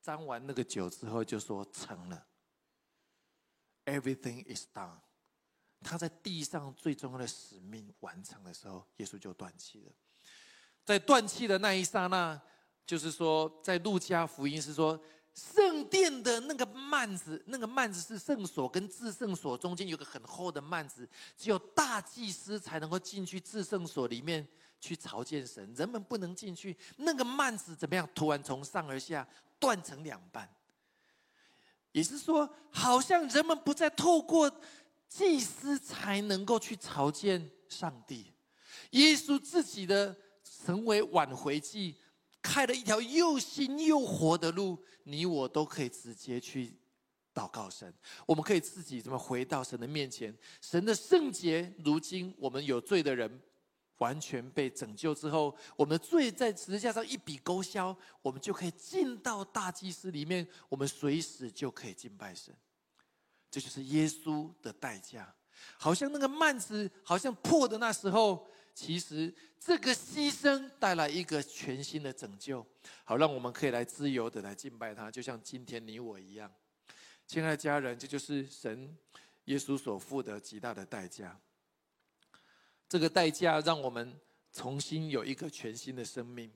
[0.00, 2.26] 沾完那个酒之后，就说成了
[3.86, 5.00] ，everything is done。
[5.80, 9.92] 他在地上最重要的使命完成的时候，耶稣就断气了。
[10.84, 12.40] 在断气的那一刹那，
[12.86, 15.00] 就是说，在路加福音是说。
[15.38, 24.46] 圣殿的那个幔子，那个幔子是圣所跟至圣所中间有个很厚的幔子，只有大祭司才能够进去至圣所里面
[24.80, 26.76] 去朝见神，人们不能进去。
[26.96, 28.08] 那个幔子怎么样？
[28.14, 29.26] 突然从上而下
[29.60, 30.48] 断成两半，
[31.92, 34.50] 也是说，好像人们不再透过
[35.08, 38.32] 祭司才能够去朝见上帝。
[38.90, 41.94] 耶稣自己的成为挽回祭，
[42.48, 46.74] 开了一条又新又活的路，你我都可以直接去
[47.34, 47.92] 祷告神。
[48.24, 50.34] 我们可以自己怎么回到神的面前？
[50.62, 53.42] 神的圣洁，如今我们有罪的人。
[53.98, 62.54] 完全被拯救之后，我们的罪在十字架上一笔勾销，我们就可以进到大祭司里面，我们随时就可以敬拜神。
[63.50, 65.34] 这就是耶稣的代价。
[65.76, 72.64] 好像那个幔子好像破的那时候，其实这个牺牲带来一个全新的拯救，
[73.02, 76.48] 好让我们可以来自由的来敬拜他，就像今天你我一样。
[77.26, 78.96] 亲爱的家人，这就是神
[79.46, 81.36] 耶稣所付的极大的代价。
[82.88, 84.16] 这个代价让我们
[84.52, 86.48] 重新有一个全新的生命，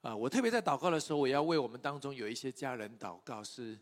[0.00, 0.14] 啊！
[0.14, 3.78] 我特别在祷告的时候，我要为我们当中有一些家人祷告，是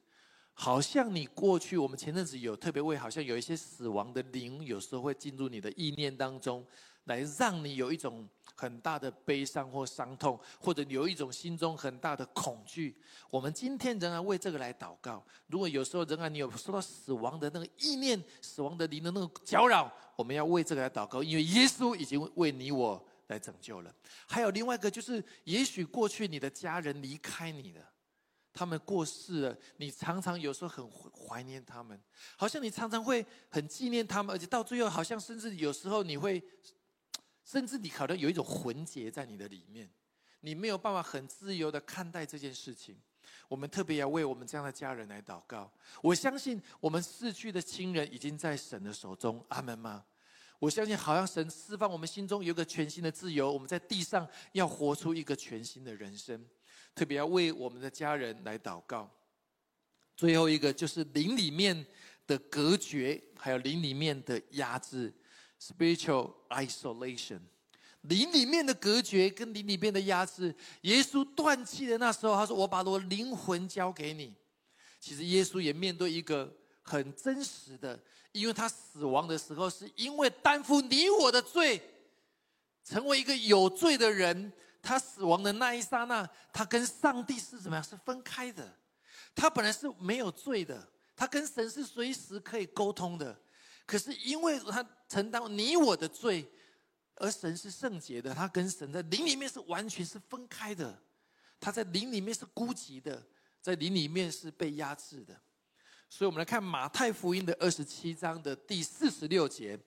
[0.53, 6.64] 好像你过去我们前阵子有特别为，好像有一些死亡的灵，有时候会进入你的意念当中，
[7.09, 8.29] 来让你有一种。
[8.61, 13.01] 很大的悲伤或伤痛，或者有一种心中很大的恐惧。
[13.31, 15.25] 我们今天仍然为这个来祷告。
[15.47, 23.94] 如果有时候仍然你有受到死亡的那个意念、死亡的灵的那个搅扰，我们要为这个来祷告，因为耶稣已经为你我来拯救了。
[24.27, 27.88] 还有另外一个，就是也许过去你的家人离开你了，
[28.53, 31.97] 他们过世了，你常常有时候很怀念他们，
[32.37, 36.42] 好像你常常会很纪念他们，而且到最后，好像甚至有时候你会。
[37.50, 39.88] 甚至你可能有一种魂结在你的里面，
[40.40, 42.94] 你没有办法很自由的看待这件事情。
[43.48, 45.72] 我们特别要为我们这样的家人来祷告。
[46.02, 50.04] 我相信我们逝去的亲人已经在神的手中，阿门吗？
[50.58, 56.46] 我相信，好像神释放我们心中有个全新的自由，我们在地上要活出一个全新的人生。
[56.94, 59.11] 特别要为我们的家人来祷告。
[60.14, 61.87] 最后一个就是灵里面
[62.26, 65.14] 的隔绝，还有灵里面的压制。
[65.61, 67.40] Spiritual isolation，
[68.03, 70.55] 灵里面的隔绝跟灵里面的压制。
[70.83, 74.35] 耶稣断气的那时候，他说：“我把我灵魂交给你。”
[75.01, 78.01] 其实耶稣也面对一个很真实的，
[78.33, 81.83] 因为他死亡的时候，是因为担负你我的罪，
[82.85, 84.53] 成为一个有罪的人。
[84.81, 87.83] 他死亡的那一刹那，他跟上帝是怎么样？
[87.83, 88.73] 是分开的。
[89.35, 93.37] 他本来是没有罪的，他跟神是随时可以沟通的。
[93.88, 96.46] 可是，因为他承担你我的罪，
[97.14, 101.03] 而神是圣洁的，他跟神在灵里面是完全是分开的，
[101.59, 103.27] 他在灵里面是孤寂的，
[103.62, 105.35] 在灵里面是被压制的。
[106.11, 109.81] 所以，我们来看马太福音的二十七章的第四十六节，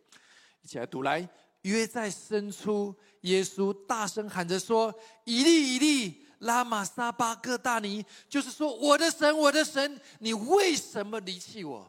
[0.63, 1.29] 一起来读来。
[1.61, 4.91] 约在深处，耶稣大声喊着说
[5.25, 11.87] ：“以利以利，拉玛撒巴各大尼。”就是说，我的神，我的神，你为什么离弃我？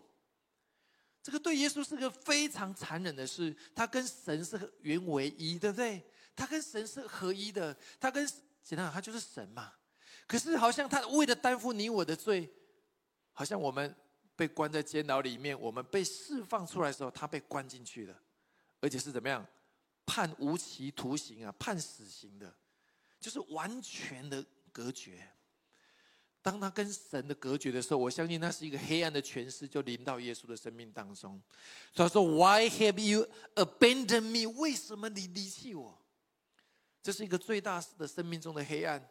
[1.22, 6.04] 这个对耶稣是个非常残忍的事，他跟神是原为一，对不对？
[6.34, 8.26] 他跟神是合一的，他跟
[8.62, 9.72] 简单讲，他就是神嘛。
[10.26, 12.50] 可是好像他为了担负你我的罪，
[13.32, 13.94] 好像我们
[14.34, 18.20] 被关在监牢里面，我们被释放出来的时候，他被关进去了，
[18.80, 19.46] 而且是怎么样
[20.04, 22.52] 判无期徒刑啊，判死刑的，
[23.20, 25.28] 就是完全的隔绝。
[26.42, 31.40] 当他跟神的隔绝的时候，我相信那是一个黑暗的权势就临到耶稣的生命当中。
[31.94, 34.50] 他说：“Why have you abandoned me？
[34.58, 35.96] 为什么你离弃我？”
[37.00, 39.08] 这是一个最大的生命中的黑暗。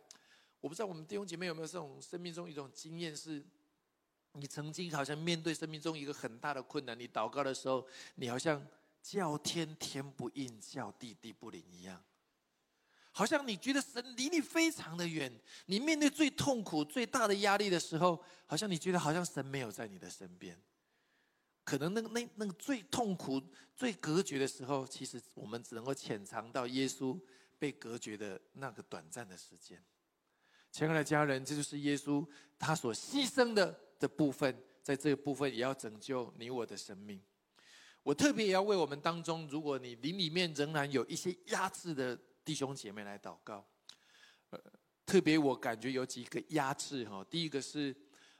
[0.59, 3.43] 我不知道我们弟兄姐妹有没有这种生命中一种经验，是
[4.33, 8.61] 你曾经好像面对生命中一个很大的困难，你祷告的时候，你好像
[9.01, 12.03] 叫天天不应，叫地地不灵一样。
[13.13, 15.29] 好像你觉得神离你非常的远，
[15.65, 20.57] 你面对最痛苦、最大的压力的时候，好像你觉得好像神没有在你的身边。
[21.65, 23.41] 可能那个那那个最痛苦、
[23.75, 27.19] 最隔绝的时候，其实我们只能够浅尝到耶稣
[27.59, 29.83] 被隔绝的那个短暂的时间。
[30.71, 32.25] 亲爱的家人，这就是耶稣
[32.57, 37.21] 他所牺牲的的部分，在这个部分也要拯救你我的生命。
[38.03, 42.17] 我特别也要为我们当中，如果你灵里面仍然有一些压制的。
[42.43, 43.65] 弟兄姐妹来祷告，
[44.49, 44.59] 呃，
[45.05, 47.23] 特别我感觉有几个压制哈。
[47.29, 47.95] 第一个是，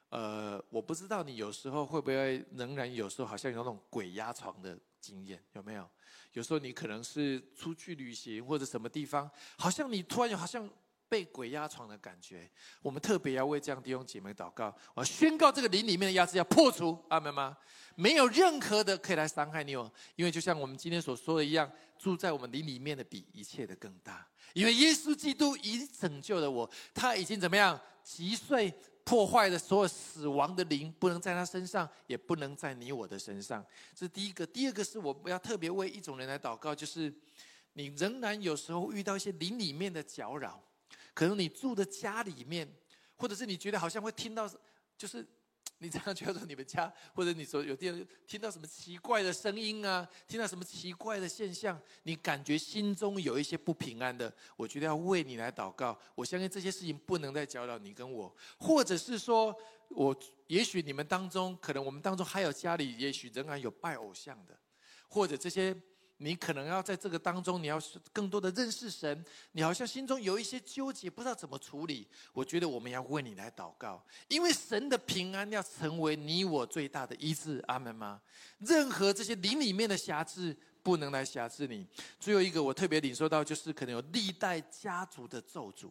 [0.09, 5.89] 呃，我不知道你有时候会不会仍然有时候好像有那种鬼压床的经验，有没有？
[6.33, 10.69] 有时候你可能是出去旅行或者什么地方，好像你突然好像。
[11.11, 12.49] 被鬼压床的感觉，
[12.81, 14.73] 我们特别要为这样弟兄姐妹祷告。
[14.93, 17.57] 我宣告这个灵里面的压制要破除，阿门吗？
[17.95, 24.25] 没有任何的可以来伤害你哦，因为就像我们今天所说的一样，住在我们灵里面的比一切的更大。
[24.53, 33.61] 因为耶稣基督已经拯救了我，他已经怎么样击碎破坏的所有死亡的灵，不能在他身上，也不能在你我的身上。
[33.93, 34.47] 这是第一个。
[34.47, 37.13] 第二个是我要特别为一种人来祷告，就是。
[37.73, 40.61] 你仍然有时候遇到一些灵里面的搅扰，
[41.13, 42.67] 可能你住的家里面，
[43.15, 44.49] 或者是你觉得好像会听到，
[44.97, 45.25] 就是。
[45.83, 55.99] 你这样觉得说你们家，或者你说有地方听到什么奇怪的声音啊，听到什么奇怪的现象，你感觉心中有一些不平安的，我觉得要为你来祷告。
[56.13, 59.55] 我相信这些事情不能再搅扰你跟我，或者是说，
[59.89, 64.55] 我也许你们当中，可能我们当中还有家里，也许仍然有拜偶像的，
[65.09, 65.75] 或者这些。
[66.23, 67.81] 你可能要在这个当中，你要
[68.13, 69.25] 更多的认识神。
[69.53, 72.07] 你好像心中有一些纠结，不知道怎么处理。
[72.31, 77.63] 我觉得我们要为你来祷告，因为神的平安要成为你我最大的医治。
[77.67, 78.21] 阿门吗？
[78.59, 81.87] 任何这些灵里面的瑕疵不能来瑕疵你。
[82.19, 85.89] 最后一个我特别领受到，就是可能有历代家族的咒诅。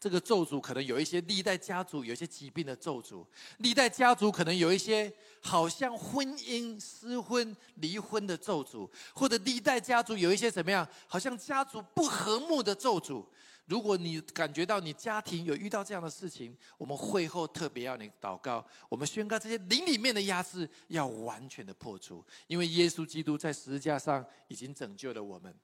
[0.00, 3.26] 这个咒诅可能有一些历代家族有一些疾病的咒诅，
[3.58, 13.24] 历代家族可能有一些好像婚姻失婚离婚的咒诅，或者历代家族有一些怎么样，好像家族不和睦的咒诅。
[13.66, 25.54] 如果你感觉到你家庭有遇到这样的事情，我们会后特别要你祷告，我们宣告这些灵里面的压制要完全的破除，因为耶稣基督在十字架上已经拯救了我们。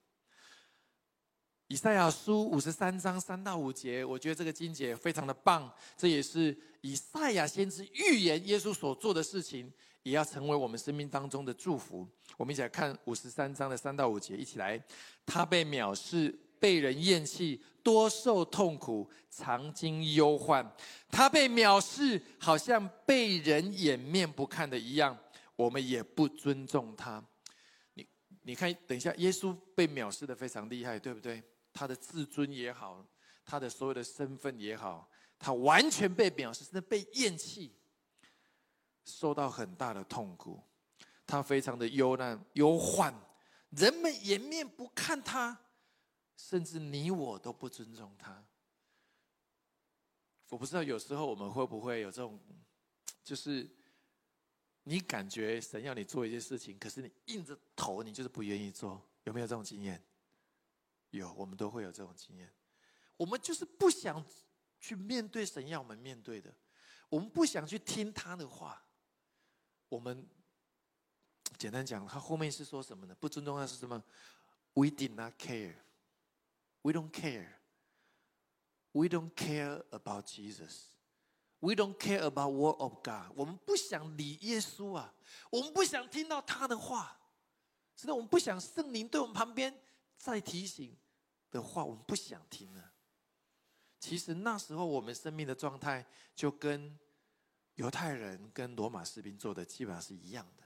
[1.74, 5.68] 以赛亚书五十三章三到五节，我觉得这个经节非常的棒。
[5.96, 9.68] 这也是以赛亚先知预言耶稣所做的事情，
[10.04, 12.06] 也要成为我们生命当中的祝福。
[12.36, 14.80] 我们一起来看五十三章的三到五节，一起来。
[15.26, 20.64] 他被藐视，被人厌弃，多受痛苦，常经忧患。
[21.10, 25.18] 他被藐视，好像被人掩面不看的一样，
[25.56, 27.20] 我们也不尊重他。
[27.94, 28.06] 你
[28.42, 31.42] 你看，等一下，耶稣被藐视的非常厉害，对不对？
[31.74, 33.04] 他的自尊也好，
[33.44, 37.76] 他的所有的身份也好，他完全被藐视，甚至被厌弃，
[39.04, 40.62] 受到很大的痛苦，
[41.26, 43.12] 他非常的忧难忧患，
[43.70, 45.60] 人们颜面不看他，
[46.36, 48.46] 甚至你我都不尊重他。
[50.50, 52.40] 我不知道有时候我们会不会有这种，
[53.24, 53.68] 就是
[54.84, 60.00] 你感觉神要你做一件事情，可是你硬着头，你就是不愿意做，有没有这种经验？
[61.18, 62.52] 有，我们都会有这种经验。
[63.16, 64.24] 我们就是不想
[64.80, 66.52] 去面对神要我们面对的，
[67.08, 68.82] 我们不想去听他的话。
[69.88, 70.28] 我们
[71.56, 73.14] 简单讲，他后面是说什么呢？
[73.20, 74.02] 不尊重他是什么
[74.72, 75.76] ？We did not care.
[76.82, 77.48] We don't care.
[78.92, 80.86] We don't care about Jesus.
[81.60, 83.32] We don't care about word of God.
[83.36, 85.14] 我们不想理耶稣啊，
[85.50, 87.18] 我们不想听到他的话，
[87.96, 89.80] 是的，我们不想圣灵对我们旁边
[90.18, 90.96] 再提醒。
[91.54, 92.92] 的话，我们不想听了。
[94.00, 96.98] 其实那时候我们生命的状态，就跟
[97.76, 100.64] 犹太人跟罗马士兵做的基本上是一样的。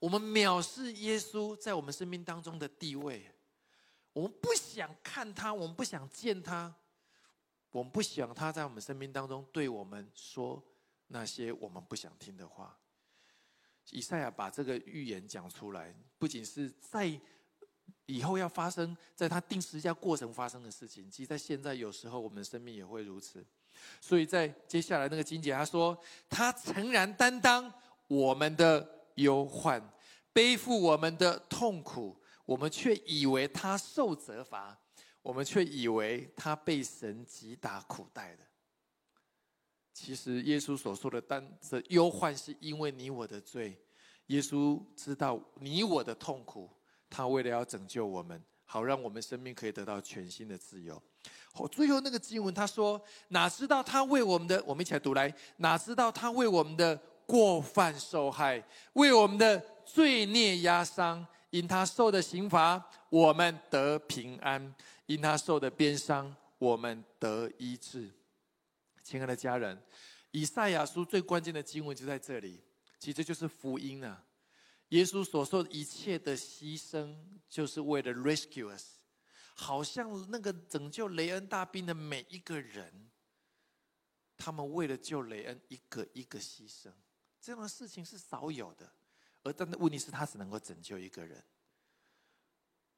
[0.00, 3.32] 我们藐视耶稣在我们生命当中的地位，
[4.12, 6.74] 我们不想看他，我们不想见他，
[7.70, 10.60] 我们不想他在我们生命当中对我们说
[11.06, 12.76] 那些我们不想听的话。
[13.90, 17.20] 以赛亚把这个预言讲出来，不仅是在。
[18.06, 23.44] 以后要发生在他定时下过程发生的事情，其实在现在有时候我们的生命也会如此。
[24.00, 27.72] 所以在接下来那个经节，他说：“他诚然担当
[28.08, 29.82] 我们的忧患，
[30.32, 34.78] 背负我们的痛苦，我们却以为他受责罚，
[35.22, 38.44] 我们却以为他被神击打苦待的。
[39.94, 43.80] 其实耶稣所说的担这忧患，是因为你我的罪。
[44.26, 46.68] 耶稣知道你我的痛苦。”
[47.12, 51.00] 他为了要拯救我们，好让我们生命可以得到全新的自由。
[51.52, 52.98] 好，最后那个经文他说
[53.28, 55.32] ：“哪知道他为我们的，我们一起来读来。
[55.58, 61.26] 哪知道他为我们的过犯受害，为我们的罪孽压伤。
[61.50, 64.58] 因他受的刑罚，我们得平安；
[65.04, 68.08] 因他受的鞭伤，我们得医治。”
[69.04, 69.78] 亲爱的家人，
[70.30, 72.58] 以赛亚书最关键的经文就在这里，
[72.98, 74.24] 其实就是福音啊。
[74.92, 77.16] 耶稣所说的一切的牺牲，
[77.48, 78.98] 就是为了 rescue us，
[79.54, 83.10] 好像那个拯救雷恩大兵的每一个人，
[84.36, 86.92] 他们为了救雷恩，一个一个牺牲，
[87.40, 88.92] 这样的事情是少有的。
[89.42, 91.42] 而但的问题是，他只能够拯救一个人，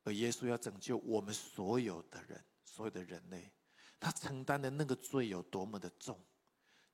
[0.02, 3.52] 而耶稣要拯救我们所有的人，所有的人类，
[4.00, 6.20] 他承担的那个罪有多么的重，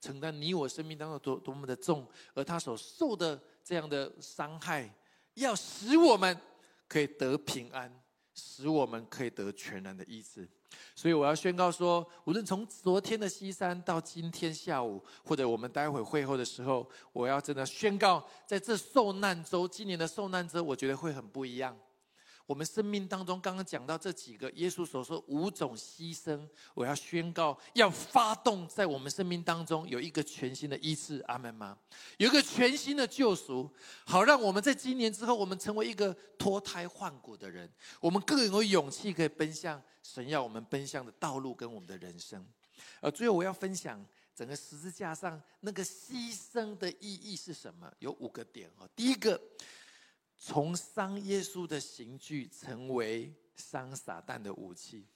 [0.01, 3.41] 承担你我生命当中多多么的重，而他所受的。
[3.63, 4.93] 这样的伤害，
[5.35, 6.37] 要使我们
[6.89, 8.03] 可以得平安，
[8.35, 10.49] 使我们可以得全然的医治。
[10.97, 21.79] 所以我要宣告说，无论从昨天的西山到今天下午，或者我们待会会后的时候，我要真的宣告，在这受难周，今年的受难周，我觉得会很不一样。
[22.51, 26.45] 我们生命当中刚刚讲到这几个耶稣所说五种牺牲，
[26.75, 31.79] 我要宣告要发动在我们生命当中有一个全新的医治，阿门吗？
[32.19, 33.71] 有一个全新的救赎，
[34.05, 37.71] 好让我们在今年之后，我们成为一个脱胎换骨的人，
[38.01, 42.45] 我们更有勇气可以奔向神要我们奔向的道路跟我们的人生。
[43.01, 47.89] 而最后我要分享整个十字架上那个牺牲的意义是什么？
[48.01, 48.89] 有五个点哦。
[48.97, 49.41] 第一个。
[50.43, 55.07] 从伤耶稣的刑具成为伤撒旦的武器，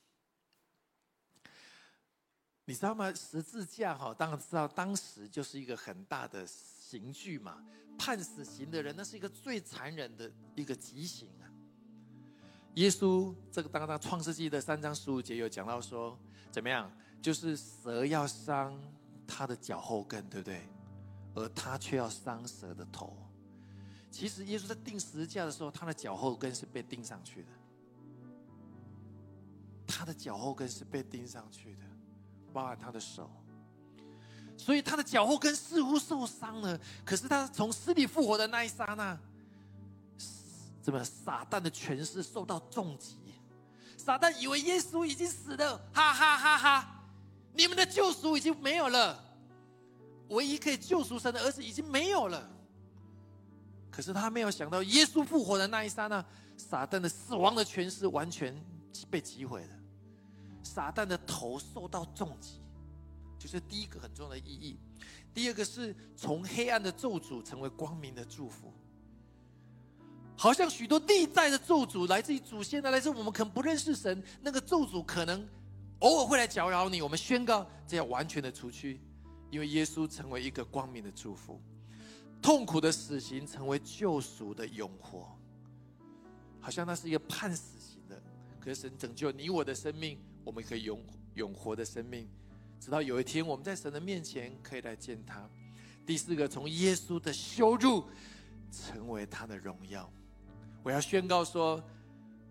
[2.67, 3.11] 你知道吗？
[3.15, 7.65] 十字架哈，当然知道，当时就是一个很大的刑具嘛。
[7.97, 11.49] 判死刑的人，那是一个最残忍的一个极刑啊。
[12.75, 16.19] 耶稣这个当当创世纪的三章十五节有讲到说，
[16.51, 16.93] 怎么样？
[17.23, 18.79] 就是蛇要伤
[19.27, 20.69] 他的脚后跟，对不对？
[21.35, 23.17] 而他却要伤蛇的头。
[24.15, 27.49] 其实耶稣在钉十字架的时候，他的脚后跟是被钉上去的。
[29.89, 31.81] 他的脚后跟是被钉上去的，
[32.53, 33.29] 包含他的手。
[34.57, 39.19] 所以他的脚后跟似乎受伤了，可是他从死里复活的那一刹那，
[40.81, 43.17] 怎么撒旦的权势受到重击？
[43.97, 47.05] 撒旦以为耶稣已经死了，哈哈哈哈！
[47.53, 49.21] 你们的救赎已经没有了，
[50.29, 52.54] 唯一可以救赎神的儿子已经没有了。
[53.95, 56.25] 可是他没有想到，耶稣复活的那一刹那，
[56.57, 58.53] 撒旦的死亡的权势完全
[59.09, 59.77] 被击毁了，
[60.65, 62.61] 撒旦的头受到重击，
[63.39, 64.77] 就是第一个很重要的意义。
[65.33, 68.73] 第二个是从黑暗的咒诅成为光明的祝福，
[70.37, 75.49] 好像许多历代的咒诅来自于祖先的，来自我们可能不认识神，那个咒诅可能
[76.01, 77.01] 偶尔会来搅扰你。
[77.01, 79.01] 我们宣告这要完全的除去，
[79.53, 81.63] 因为耶稣成为一个光明的祝福。
[82.45, 85.35] 痛苦的死刑成为救赎的永活，
[86.61, 88.23] 好像那是一个判死刑的，
[88.61, 91.03] 可是神拯救你我的生命，我们可以永
[91.37, 92.29] 永活的生命，
[92.79, 95.49] 直到有一天我们在神的面前可以来见他。
[96.05, 98.05] 第四个，从耶稣的羞辱
[98.71, 100.13] 成为他的荣耀。
[100.83, 101.83] 我要宣告说，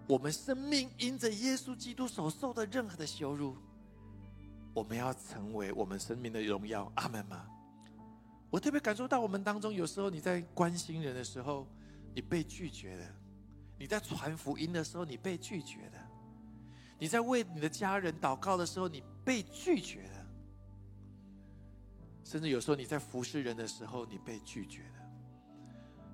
[0.08, 3.56] 我们生命因着耶稣基督所受的任何的羞辱，
[4.74, 6.91] 我们要成为我们生命的荣耀。
[6.96, 7.46] 阿门吗？
[8.54, 11.68] 我特别感受到，我们当中有时候你在关心人的时候，
[12.14, 13.08] 你被拒绝了；
[13.80, 15.99] 你在传福音的时候，你被拒绝了；
[16.99, 20.24] 你在为你的家人祷告的时候，你被拒绝了；
[22.24, 25.10] 甚至有时候你在服侍人的时候，你被拒绝了。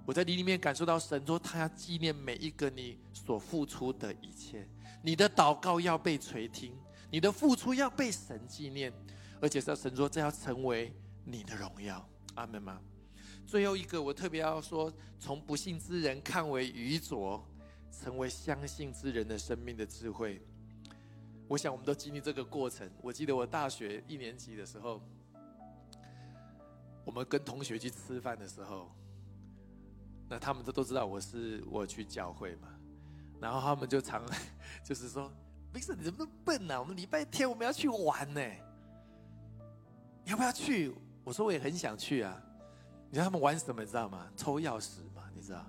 [0.06, 4.66] 我在你里面感受到神说，他要纪念每一个你所付出的一切，
[5.04, 6.74] 你的祷告要被垂听，
[7.12, 8.94] 你的付出要被神纪念，
[9.42, 10.94] 而且是神说，这要成为
[11.26, 12.08] 你的荣耀。
[12.40, 12.80] 阿门吗？
[13.46, 17.44] 最后一个，我特别要说，从不信之人看为愚拙，
[17.92, 20.42] 成为相信之人的生命的智慧。
[21.48, 22.90] 我想，我们都经历这个过程。
[23.02, 25.02] 我记得我大学一年级的时候，
[27.04, 28.90] 我们跟同学去吃饭的时候，
[30.30, 32.70] 那他们都都知道我是我去教会嘛，
[33.42, 34.24] 然后他们就常
[34.86, 35.32] 就是说
[35.74, 36.80] ：“没事，你怎么那么笨呢？
[36.80, 38.42] 我们礼拜天我们要去玩呢，
[40.26, 40.94] 要不要去？”
[41.24, 42.42] 我说我也很想去啊，
[43.10, 43.82] 你知道他们玩什么？
[43.84, 44.28] 你知道吗？
[44.36, 45.66] 抽钥匙嘛，你知道？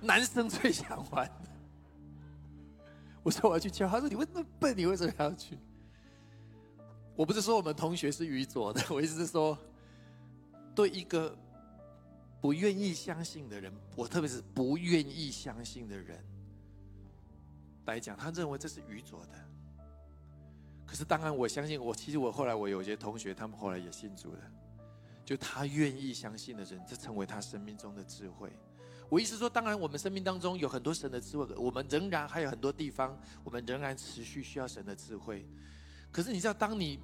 [0.00, 1.30] 男生最想玩。
[3.22, 4.76] 我说我要去敲，他说你为什么笨？
[4.76, 5.58] 你为什么要去？
[7.14, 9.58] 我不是说我们同学是愚拙的， 我意思是说，
[10.74, 11.36] 对一个
[12.40, 16.24] 不愿意相信的人，我特别是不愿意相信的人
[17.86, 19.32] 来讲，他认为这是愚拙的。
[20.88, 21.94] 可是，当然，我相信我。
[21.94, 24.38] 其实我后来，我有些同学，他们后来也信主了。
[25.22, 28.50] 就他愿意相信的人，这成为他生命中的智慧。
[29.10, 33.14] 我意思说，当然，我们生命当中有很多神的智慧，我们仍然还有很多地方，
[33.44, 35.46] 我们仍然持续需要神的智慧。
[36.10, 36.98] 可是，你知道，当你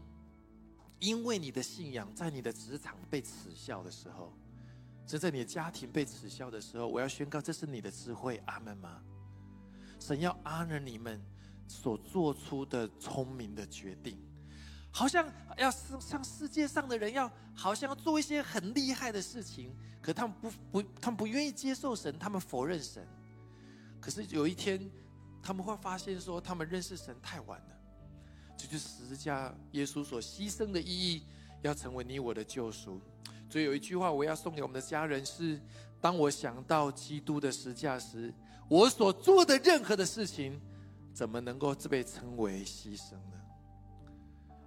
[0.99, 4.33] 因为你的信仰，在你的职场被耻笑的时候，
[5.07, 9.03] 是在你的家庭被耻笑的时候，我要宣告，这是你的智慧，阿门吗？
[10.01, 11.23] 神要安慰你们。
[11.67, 14.17] 所做出的聪明的决定，
[14.91, 23.07] 好像要像世界上的人要，好像要做一些很厉害的事情，可他们不不，他们不愿意接受神，他们否认神。
[24.01, 24.91] 可是有一天，
[25.43, 27.77] 他们会发现说，他们认识神太晚了。
[28.57, 31.27] 这就是十字架耶稣所牺牲的意义，
[31.63, 33.01] 要成为你我的救赎。
[33.51, 35.61] 所以有一句话，我要送给我们的家人是：
[36.01, 38.33] 当我想到基督的十字架时，
[38.69, 40.61] 我所做的任何的事情。
[41.15, 43.41] 怎么能够这被称为牺牲呢？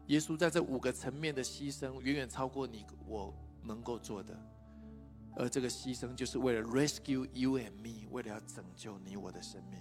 [0.07, 4.33] 耶稣在这五个层面的牺牲，远远超过你我能够做的。
[5.35, 9.79] 而这个牺牲，就是为了 rescue you and me，为了要拯救你我的生命。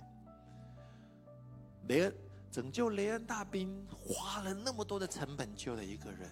[1.88, 2.14] 雷恩
[2.50, 6.28] 拯救雷恩大兵花了那么多的成本救了一个人，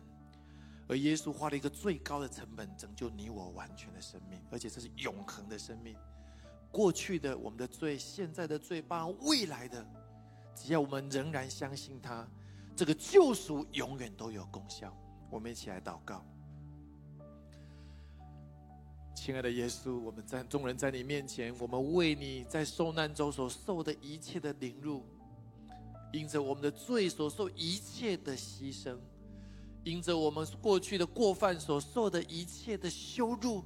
[0.88, 5.96] 而耶稣花了一个最高的成本拯救你我完全的生命，而且这是永恒的生命。
[6.72, 9.86] 过去的我们的罪，现在的罪，把未来的，
[10.54, 12.26] 只要我们仍然相信他，
[12.76, 14.96] 这个救赎永远都有功效。
[15.30, 16.24] 我们一起来祷告。
[19.14, 25.04] 亲爱的耶稣，我们在众人在你面前，我们为你在受难中所受的一切的凌辱，
[26.12, 28.98] 因着我们的罪所受一切的牺牲，
[29.82, 33.64] 因着我们过去的过犯所受的一切的羞辱，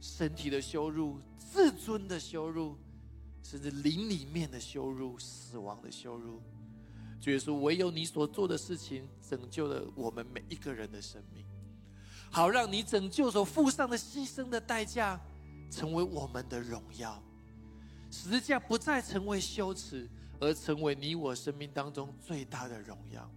[0.00, 2.76] 身体的羞辱、自尊的羞辱，
[3.42, 6.40] 甚至灵里面的羞辱、死亡的羞辱，
[7.26, 11.44] 耶稣，唯有你所做的事情，拯救了我们每一个人的生命。
[12.30, 15.18] 好让你拯救所付上的牺牲的代价，
[15.70, 17.22] 成为我们的荣耀。
[18.10, 20.08] 十字架不再成为羞耻，
[20.40, 23.30] 而成为你我生命当中最大的荣耀。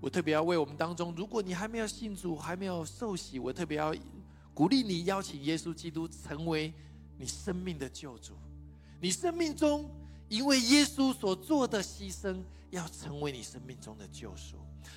[0.00, 3.94] 我特别要为我们当中，如果你还没有信主，还没有受洗，我特别要
[4.54, 6.72] 鼓励你，邀请耶稣基督成为
[7.18, 8.34] 你生命的救主。
[9.00, 9.88] 你生命中
[10.28, 14.56] 因为耶稣所做的牺牲，要成为你生命中的救赎。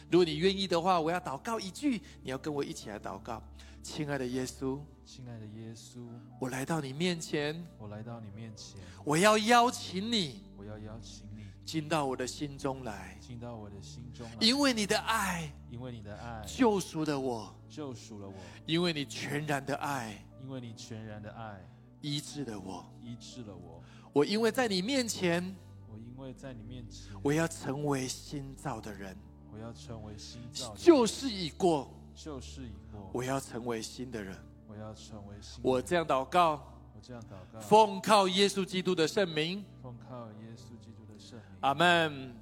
[0.10, 3.41] 如果你愿意的话，我要祷告一句，你要跟我一起来祷告。
[3.84, 6.08] 亲爱的耶稣，亲爱的耶稣，
[6.39, 18.34] 我来到你面前，我来到你面前，我要邀请你，我要邀请你进到我的心中来，进到我的心中来，因为你的爱，因为你的爱救赎了我，救赎了我，
[18.68, 21.60] 因为你全然的爱，因为你全然的爱
[22.02, 23.82] 医治了我，医治了我。
[24.14, 25.56] 我因为在你面前，
[25.88, 29.16] 我因为在你面前，我要成为新造的人。
[29.54, 33.12] 我要成为新造，旧事已过，旧事已过。
[33.14, 34.34] 我要成为新的人，
[34.66, 35.60] 我要成为新。
[35.62, 36.54] 我这样祷告，
[36.95, 41.45] 我这样祷告，奉靠耶稣基督的圣名，奉靠耶稣基督的圣名。
[41.60, 42.34] 阿门。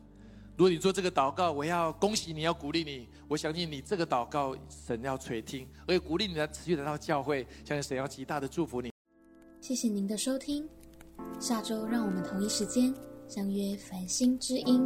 [0.56, 3.10] 如果你做这个祷告，我要恭喜你，要鼓励你。
[3.28, 8.92] 我相信你这个祷告，神要垂听，而且鼓励你来持续来到教会，相信神要极大的祝福你。
[9.70, 10.68] 谢谢您的收听，
[11.40, 12.92] 下周让我们同一时间
[13.28, 14.82] 相约繁星之音。